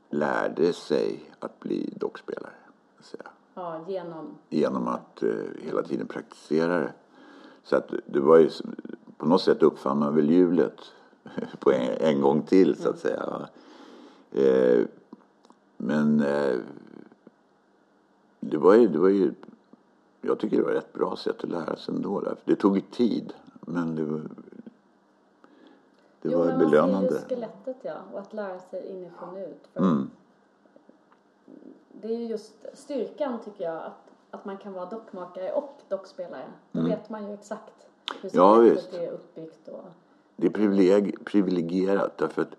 lärde 0.09 0.73
sig 0.73 1.33
att 1.39 1.59
bli 1.59 1.93
dockspelare 1.95 2.62
säga, 3.05 3.23
ja, 3.53 3.81
genom 3.87 4.27
Genom 4.49 4.87
att 4.87 5.23
eh, 5.23 5.29
hela 5.61 5.83
tiden 5.83 6.07
praktisera 6.07 6.77
det. 6.77 6.93
Så 7.63 7.75
att 7.75 7.93
det 8.05 8.19
var 8.19 8.37
ju 8.37 8.49
på 9.17 9.25
något 9.25 9.41
sätt 9.41 9.63
uppfann 9.63 9.99
man 9.99 10.15
väl 10.15 10.29
hjulet 10.29 10.79
på 11.59 11.71
en, 11.71 11.97
en 11.99 12.21
gång 12.21 12.41
till 12.41 12.75
så 12.75 12.89
att 12.89 12.99
säga. 12.99 13.25
va. 13.25 13.47
Eh, 14.41 14.85
men 15.77 16.19
eh, 16.19 16.55
det 18.39 18.57
var 18.57 18.73
ju, 18.73 18.87
det 18.87 18.99
var 18.99 19.09
ju, 19.09 19.33
jag 20.21 20.39
tycker 20.39 20.57
det 20.57 20.63
var 20.63 20.71
ett 20.71 20.93
bra 20.93 21.15
sätt 21.15 21.43
att 21.43 21.49
lära 21.49 21.75
sig 21.75 21.95
ändå. 21.95 22.19
Där. 22.19 22.35
Det 22.45 22.55
tog 22.55 22.75
ju 22.75 22.81
tid, 22.81 23.33
men 23.61 23.95
det 23.95 24.03
var, 24.03 24.19
det 26.21 26.29
jo, 26.31 26.37
var 26.37 26.45
men 26.45 26.57
man 26.57 26.69
belönande. 26.69 27.09
ser 27.09 27.19
ju 27.19 27.25
skelettet 27.27 27.77
ja 27.81 27.95
och 28.13 28.19
att 28.19 28.33
lära 28.33 28.59
sig 28.59 28.87
inifrån 28.87 29.29
och 29.29 29.37
ut. 29.37 29.67
För 29.73 29.79
Mm. 29.79 30.09
Det 32.03 32.15
är 32.15 32.17
ju 32.17 32.25
just 32.25 32.53
styrkan 32.73 33.39
tycker 33.45 33.63
jag 33.63 33.77
att, 33.77 34.11
att 34.31 34.45
man 34.45 34.57
kan 34.57 34.73
vara 34.73 34.85
dockmakare 34.85 35.51
och 35.51 35.81
dockspelare. 35.89 36.45
Då 36.71 36.81
vet 36.81 37.09
man 37.09 37.27
ju 37.27 37.33
exakt 37.33 37.73
hur 38.21 38.29
Mm. 38.29 38.31
Ja, 38.33 38.55
visst. 38.59 38.93
är 38.93 39.11
uppbyggt 39.11 39.67
och 39.67 39.85
Det 40.35 40.47
är 40.47 40.51
privileg, 40.51 41.25
privilegierat 41.25 42.17
därför 42.17 42.41
att 42.41 42.55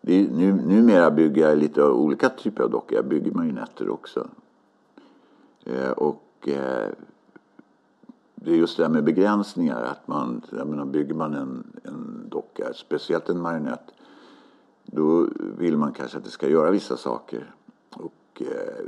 det 0.00 0.14
är, 0.14 0.28
nu, 0.28 0.52
numera 0.52 1.10
bygger 1.10 1.48
jag 1.48 1.58
lite 1.58 1.82
olika 1.84 2.28
typer 2.28 2.62
av 2.62 2.70
dockor. 2.70 2.96
Jag 2.96 3.04
bygger 3.04 3.32
marionetter 3.32 3.88
också. 3.90 4.28
Eh, 5.64 5.90
och 5.90 6.48
eh, 6.48 6.88
det 8.34 8.50
är 8.50 8.56
just 8.56 8.76
det 8.76 8.82
här 8.82 8.90
med 8.90 9.04
begränsningar. 9.04 9.82
Att 9.82 10.08
man, 10.08 10.42
jag 10.50 10.68
menar, 10.68 10.84
bygger 10.84 11.14
man 11.14 11.34
en, 11.34 11.80
en 11.84 12.24
docka, 12.28 12.72
speciellt 12.74 13.28
en 13.28 13.40
marionett, 13.40 13.90
då 14.84 15.28
vill 15.58 15.76
man 15.76 15.92
kanske 15.92 16.18
att 16.18 16.24
det 16.24 16.30
ska 16.30 16.48
göra 16.48 16.70
vissa 16.70 16.96
saker. 16.96 17.54
Och 17.90 18.12
eh, 18.42 18.84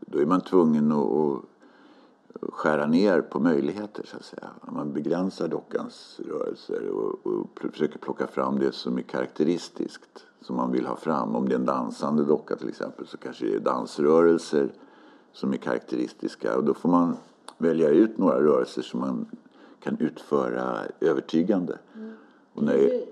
då 0.00 0.18
är 0.18 0.26
man 0.26 0.40
tvungen 0.40 0.92
att, 0.92 1.42
skära 2.52 2.86
ner 2.86 3.20
på 3.20 3.40
möjligheter 3.40 4.04
så 4.06 4.16
att 4.16 4.24
säga. 4.24 4.50
Man 4.72 4.92
begränsar 4.92 5.48
dockans 5.48 6.20
rörelser 6.28 6.88
och, 6.88 7.26
och 7.26 7.46
försöker 7.72 7.98
plocka 7.98 8.26
fram 8.26 8.58
det 8.58 8.72
som 8.72 8.98
är 8.98 9.02
karaktäristiskt 9.02 10.26
som 10.40 10.56
man 10.56 10.72
vill 10.72 10.86
ha 10.86 10.96
fram. 10.96 11.36
Om 11.36 11.48
det 11.48 11.54
är 11.54 11.58
en 11.58 11.66
dansande 11.66 12.24
docka 12.24 12.56
till 12.56 12.68
exempel 12.68 13.06
så 13.06 13.16
kanske 13.16 13.46
det 13.46 13.54
är 13.54 13.60
dansrörelser 13.60 14.72
som 15.32 15.52
är 15.52 15.56
karaktäristiska 15.56 16.56
och 16.56 16.64
då 16.64 16.74
får 16.74 16.88
man 16.88 17.16
välja 17.58 17.88
ut 17.88 18.18
några 18.18 18.40
rörelser 18.40 18.82
som 18.82 19.00
man 19.00 19.26
kan 19.80 19.96
utföra 20.00 20.78
övertygande. 21.00 21.78
Och 22.54 22.62
när, 22.62 22.72
Hur- 22.72 23.04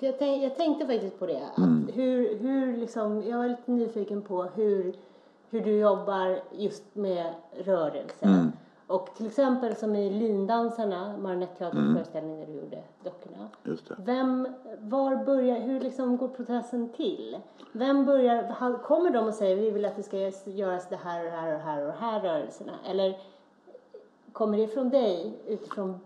jag, 0.00 0.18
tänk, 0.18 0.44
jag 0.44 0.56
tänkte 0.56 0.86
faktiskt 0.86 1.18
på 1.18 1.26
det. 1.26 1.42
Mm. 1.56 1.88
hur, 1.94 2.38
hur 2.38 2.76
liksom, 2.76 3.22
jag 3.22 3.38
var 3.38 3.48
lite 3.48 3.70
nyfiken 3.72 4.22
på 4.22 4.42
hur, 4.42 4.96
hur 5.50 5.60
du 5.60 5.78
jobbar 5.78 6.40
just 6.52 6.94
med 6.94 7.34
rörelser. 7.64 8.26
Mm. 8.26 8.52
Och 8.86 9.14
till 9.14 9.26
exempel 9.26 9.76
som 9.76 9.96
i 9.96 10.10
Lindansarna, 10.10 11.16
marionetteaterföreställningen 11.18 12.40
där 12.40 12.46
du 12.46 12.52
gjorde 12.52 12.82
dockorna. 13.04 13.48
det. 13.88 13.94
Vem, 13.98 14.48
var 14.80 15.24
börjar, 15.24 15.60
hur 15.60 15.80
liksom 15.80 16.16
går 16.16 16.28
processen 16.28 16.88
till? 16.88 17.38
Vem 17.72 18.06
börjar, 18.06 18.78
kommer 18.82 19.10
de 19.10 19.26
och 19.26 19.34
säger 19.34 19.56
vi 19.56 19.70
vill 19.70 19.84
att 19.84 19.96
det 19.96 20.02
ska 20.02 20.18
göras 20.44 20.88
det 20.88 20.96
här 20.96 21.24
och 21.24 21.30
det 21.30 21.36
här 21.36 21.52
och 21.52 21.58
det 21.58 21.64
här 21.64 21.80
och 21.80 21.86
de 21.86 21.98
här 21.98 22.20
rörelserna? 22.20 22.72
Eller 22.90 23.18
kommer 24.32 24.58
det 24.58 24.68
från 24.68 24.90
dig 24.90 25.38
utifrån 25.46 26.00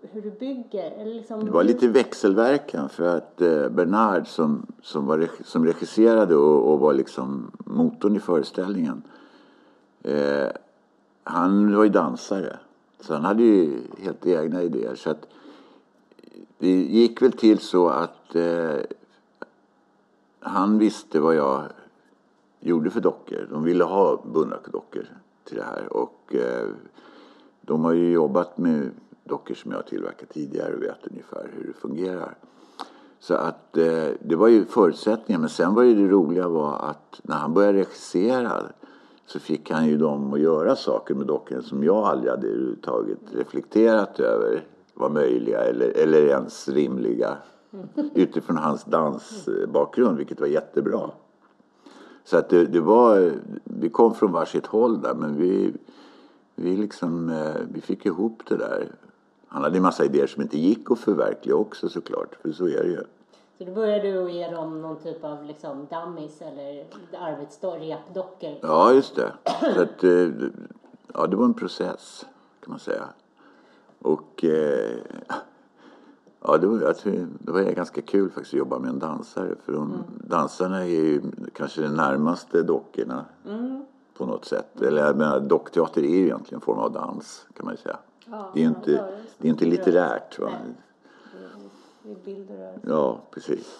hur 0.00 0.22
du 0.22 0.30
bygger? 0.30 0.90
Eller 0.90 1.14
liksom, 1.14 1.44
Det 1.44 1.50
var 1.50 1.64
lite 1.64 1.88
växelverkan 1.88 2.88
för 2.88 3.16
att 3.16 3.40
eh, 3.40 3.68
Bernard 3.68 4.26
som, 4.26 4.66
som, 4.82 5.06
var, 5.06 5.28
som 5.44 5.66
regisserade 5.66 6.36
och, 6.36 6.72
och 6.72 6.80
var 6.80 6.94
liksom 6.94 7.50
motorn 7.58 8.16
i 8.16 8.20
föreställningen. 8.20 9.02
Eh, 10.02 10.48
han 11.24 11.76
var 11.76 11.84
ju 11.84 11.90
dansare. 11.90 12.58
Så 13.00 13.12
han 13.14 13.24
hade 13.24 13.42
ju 13.42 13.80
helt 13.98 14.26
egna 14.26 14.62
idéer. 14.62 14.94
Så 14.94 15.10
att 15.10 15.26
det 16.58 16.70
gick 16.70 17.22
väl 17.22 17.32
till 17.32 17.58
så 17.58 17.88
att 17.88 18.34
eh, 18.34 18.78
han 20.40 20.78
visste 20.78 21.20
vad 21.20 21.34
jag 21.34 21.62
gjorde 22.60 22.90
för 22.90 23.00
dockor. 23.00 23.48
De 23.50 23.64
ville 23.64 23.84
ha 23.84 24.22
Bunrack-dockor 24.32 25.06
till 25.44 25.56
det 25.56 25.64
här. 25.64 25.92
Och 25.92 26.34
eh, 26.34 26.68
de 27.60 27.84
har 27.84 27.92
ju 27.92 28.10
jobbat 28.10 28.58
med 28.58 28.90
dockor 29.24 29.54
som 29.54 29.70
jag 29.70 29.78
har 29.78 29.82
tillverkat 29.82 30.28
tidigare 30.28 30.74
och 30.74 30.82
vet 30.82 31.06
ungefär 31.10 31.50
hur 31.56 31.66
det 31.66 31.72
fungerar. 31.72 32.34
Så 33.20 33.34
att 33.34 33.76
eh, 33.76 34.08
det 34.20 34.36
var 34.36 34.48
ju 34.48 34.64
förutsättningen. 34.64 35.40
Men 35.40 35.50
sen 35.50 35.74
var 35.74 35.82
ju 35.82 35.94
det 35.94 36.12
roliga 36.12 36.48
var 36.48 36.78
att 36.78 37.20
när 37.22 37.36
han 37.36 37.54
började 37.54 37.78
regissera 37.78 38.62
så 39.26 39.40
fick 39.40 39.70
han 39.70 39.86
ju 39.86 39.96
dem 39.96 40.32
att 40.32 40.40
göra 40.40 40.76
saker 40.76 41.14
med 41.14 41.26
dockorna 41.26 41.62
som 41.62 41.84
jag 41.84 41.96
aldrig 41.96 42.30
hade 42.30 42.46
överhuvudtaget 42.46 43.18
reflekterat 43.32 44.20
över 44.20 44.64
var 44.94 45.10
möjliga 45.10 45.58
eller, 45.58 45.88
eller 45.88 46.26
ens 46.26 46.68
rimliga 46.68 47.36
utifrån 48.14 48.56
hans 48.56 48.84
dansbakgrund, 48.84 50.18
vilket 50.18 50.40
var 50.40 50.46
jättebra. 50.46 51.10
Så 52.24 52.36
att 52.36 52.48
det, 52.48 52.66
det 52.66 52.80
var, 52.80 53.32
vi 53.64 53.88
kom 53.88 54.14
från 54.14 54.32
varsitt 54.32 54.66
håll 54.66 55.00
där 55.00 55.14
men 55.14 55.36
vi, 55.36 55.72
vi, 56.54 56.76
liksom, 56.76 57.30
eh, 57.30 57.54
vi 57.74 57.80
fick 57.80 58.06
ihop 58.06 58.42
det 58.48 58.56
där. 58.56 58.88
Han 59.52 59.62
hade 59.62 59.76
en 59.76 59.82
massa 59.82 60.04
idéer 60.04 60.26
som 60.26 60.42
inte 60.42 60.58
gick 60.58 60.90
att 60.90 60.98
förverkliga 60.98 61.56
också 61.56 61.88
såklart, 61.88 62.34
för 62.42 62.52
så 62.52 62.64
är 62.64 62.82
det 62.82 62.88
ju. 62.88 63.04
Så 63.58 63.64
då 63.64 63.72
börjar 63.72 64.00
du 64.00 64.30
ge 64.30 64.50
dem 64.50 64.82
någon 64.82 64.96
typ 64.96 65.24
av 65.24 65.44
liksom 65.44 65.86
dummies 65.90 66.42
eller 66.42 66.84
arbetsrepdockor. 67.18 68.58
Ja, 68.62 68.92
just 68.92 69.16
det. 69.16 69.32
Så 69.74 69.82
att, 69.82 70.04
eh, 70.04 70.28
ja, 71.14 71.26
det 71.26 71.36
var 71.36 71.44
en 71.44 71.54
process 71.54 72.26
kan 72.60 72.70
man 72.70 72.78
säga. 72.78 73.04
Och 73.98 74.44
eh, 74.44 74.98
ja, 76.40 76.58
det 76.58 76.66
var, 76.66 76.80
jag 76.80 76.96
tror, 76.96 77.28
det 77.38 77.52
var 77.52 77.62
ganska 77.62 78.00
kul 78.02 78.30
faktiskt 78.30 78.54
att 78.54 78.58
jobba 78.58 78.78
med 78.78 78.90
en 78.90 78.98
dansare. 78.98 79.54
För 79.64 79.72
de, 79.72 80.04
dansarna 80.24 80.80
är 80.80 80.84
ju 80.84 81.22
kanske 81.54 81.82
de 81.82 81.88
närmaste 81.88 82.62
dockorna. 82.62 83.24
på 84.14 84.26
något 84.26 84.44
sätt. 84.44 84.82
Eller 84.82 85.06
jag 85.06 85.16
menar, 85.16 85.40
dockteater 85.40 86.02
är 86.02 86.16
ju 86.16 86.24
egentligen 86.24 86.56
en 86.56 86.60
form 86.60 86.78
av 86.78 86.92
dans 86.92 87.46
kan 87.56 87.64
man 87.66 87.74
ju 87.74 87.78
säga. 87.82 87.98
Ja, 88.30 88.50
Det 88.54 88.60
är 88.60 88.62
ju 88.62 88.68
inte, 88.68 89.08
det 89.38 89.48
är 89.48 89.50
inte 89.50 89.64
litterärt. 89.64 90.38
Va? 90.38 90.50
Nej. 90.64 90.74
Det 92.02 92.10
är 92.10 92.16
bild 92.24 92.50
och 92.50 92.56
rörelse. 92.56 92.80
Ja, 92.88 93.18
precis. 93.30 93.78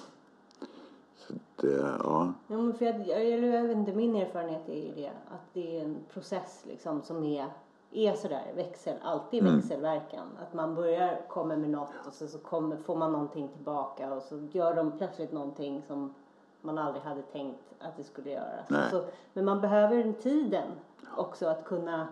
Så 1.17 1.33
att, 1.35 1.65
eh, 1.65 1.97
ja. 2.05 2.33
Ja, 2.49 2.57
men 2.57 2.75
för 2.75 2.85
jag, 2.85 3.09
jag, 3.09 3.25
jag, 3.25 3.63
vet 3.63 3.77
inte, 3.77 3.93
min 3.93 4.17
erfarenhet 4.17 4.69
är 4.69 4.87
ju 4.87 4.93
det 4.95 5.09
att 5.09 5.47
det 5.53 5.79
är 5.79 5.85
en 5.85 5.97
process 6.13 6.65
liksom 6.69 7.03
som 7.03 7.25
är, 7.25 7.47
är 7.93 8.15
sådär 8.15 8.53
växel, 8.57 8.97
alltid 9.03 9.43
Mm. 9.43 9.57
växelverkan. 9.57 10.27
Att 10.43 10.55
man 10.55 10.75
börjar 10.75 11.21
komma 11.29 11.57
med 11.57 11.71
något 11.71 11.91
och 12.07 12.13
så, 12.13 12.27
så 12.27 12.39
kommer, 12.39 12.77
får 12.77 12.97
man 12.97 13.13
någonting 13.13 13.49
tillbaka 13.49 14.15
och 14.15 14.23
så 14.23 14.49
gör 14.53 14.75
de 14.75 14.99
plötsligt 14.99 15.33
någonting 15.33 15.83
som 15.87 16.15
man 16.61 16.79
aldrig 16.79 17.03
hade 17.05 17.23
tänkt 17.23 17.63
att 17.79 17.97
det 17.97 18.05
skulle 18.05 18.31
göras. 18.31 18.67
Nej. 18.69 18.91
Så, 18.91 19.05
men 19.33 19.45
man 19.45 19.61
behöver 19.61 19.97
den 19.97 20.15
tiden 20.15 20.69
också 21.17 21.47
att 21.47 21.65
kunna 21.65 22.09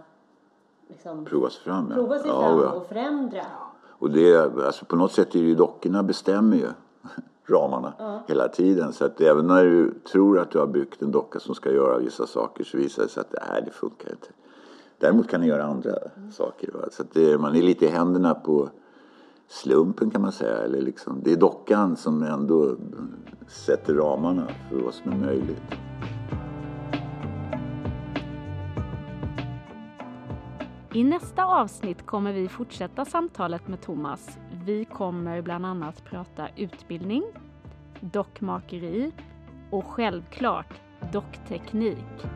liksom, 0.91 1.25
Prova 1.25 1.51
sig 1.51 1.63
fram. 1.63 1.87
Ja. 1.89 1.95
prova 1.95 2.19
sig 2.19 2.29
ja, 2.29 2.41
fram 2.41 2.61
ja. 2.61 2.71
och 2.71 2.87
förändra. 2.87 3.47
Och 3.89 4.11
det, 4.11 4.37
alltså 4.67 4.85
på 4.85 4.97
något 4.97 5.13
sätt 5.13 5.35
är 5.35 5.39
ju 5.39 5.55
dockorna 5.55 6.03
bestämmer 6.03 6.57
ju 6.57 6.69
ramarna 7.47 8.23
hela 8.29 8.49
tiden. 8.49 8.93
Så 8.93 9.05
att 9.05 9.21
även 9.21 9.47
när 9.47 9.65
du 9.65 9.95
tror 10.13 10.39
att 10.39 10.51
du 10.51 10.59
har 10.59 10.67
byggt 10.67 11.03
en 11.03 11.11
docka 11.11 11.41
som 11.41 11.55
ska 11.55 11.73
göra 11.73 11.99
vissa 11.99 12.27
saker 12.27 12.65
så 12.65 12.77
visar 12.77 13.03
det 13.03 13.09
sig 13.09 13.21
att 13.21 13.35
nej, 13.51 13.63
det 13.65 13.71
funkar 13.71 14.11
inte. 14.11 14.29
Däremot 14.99 15.29
kan 15.29 15.41
den 15.41 15.49
göra 15.49 15.65
andra 15.65 15.95
saker. 16.33 16.71
Va? 16.73 16.81
Så 16.93 17.03
att 17.03 17.13
det, 17.13 17.39
man 17.39 17.57
är 17.57 17.63
lite 17.63 17.85
i 17.85 17.89
händerna 17.89 18.35
på 18.35 18.69
slumpen 19.49 20.11
kan 20.11 20.23
man 20.23 20.33
säga. 20.33 20.57
Eller 20.57 20.81
liksom, 20.81 21.21
det 21.25 21.33
är 21.33 21.37
dockan 21.37 21.97
som 21.97 22.23
ändå 22.23 22.77
sätter 23.49 23.95
ramarna 23.95 24.47
för 24.71 24.77
vad 24.77 24.95
som 24.95 25.13
är 25.13 25.17
möjligt. 25.17 25.63
I 30.95 31.05
nästa 31.05 31.45
avsnitt 31.45 32.07
kommer 32.07 32.33
vi 32.33 32.49
fortsätta 32.49 33.05
samtalet 33.05 33.69
med 33.69 33.81
Thomas. 33.81 34.39
Vi 34.65 34.85
kommer 34.85 35.43
bland 35.43 35.67
annat 35.67 36.05
prata 36.05 36.49
utbildning, 36.57 37.23
dockmakeri 38.01 39.13
och 39.71 39.85
självklart 39.85 40.81
dockteknik. 41.13 42.27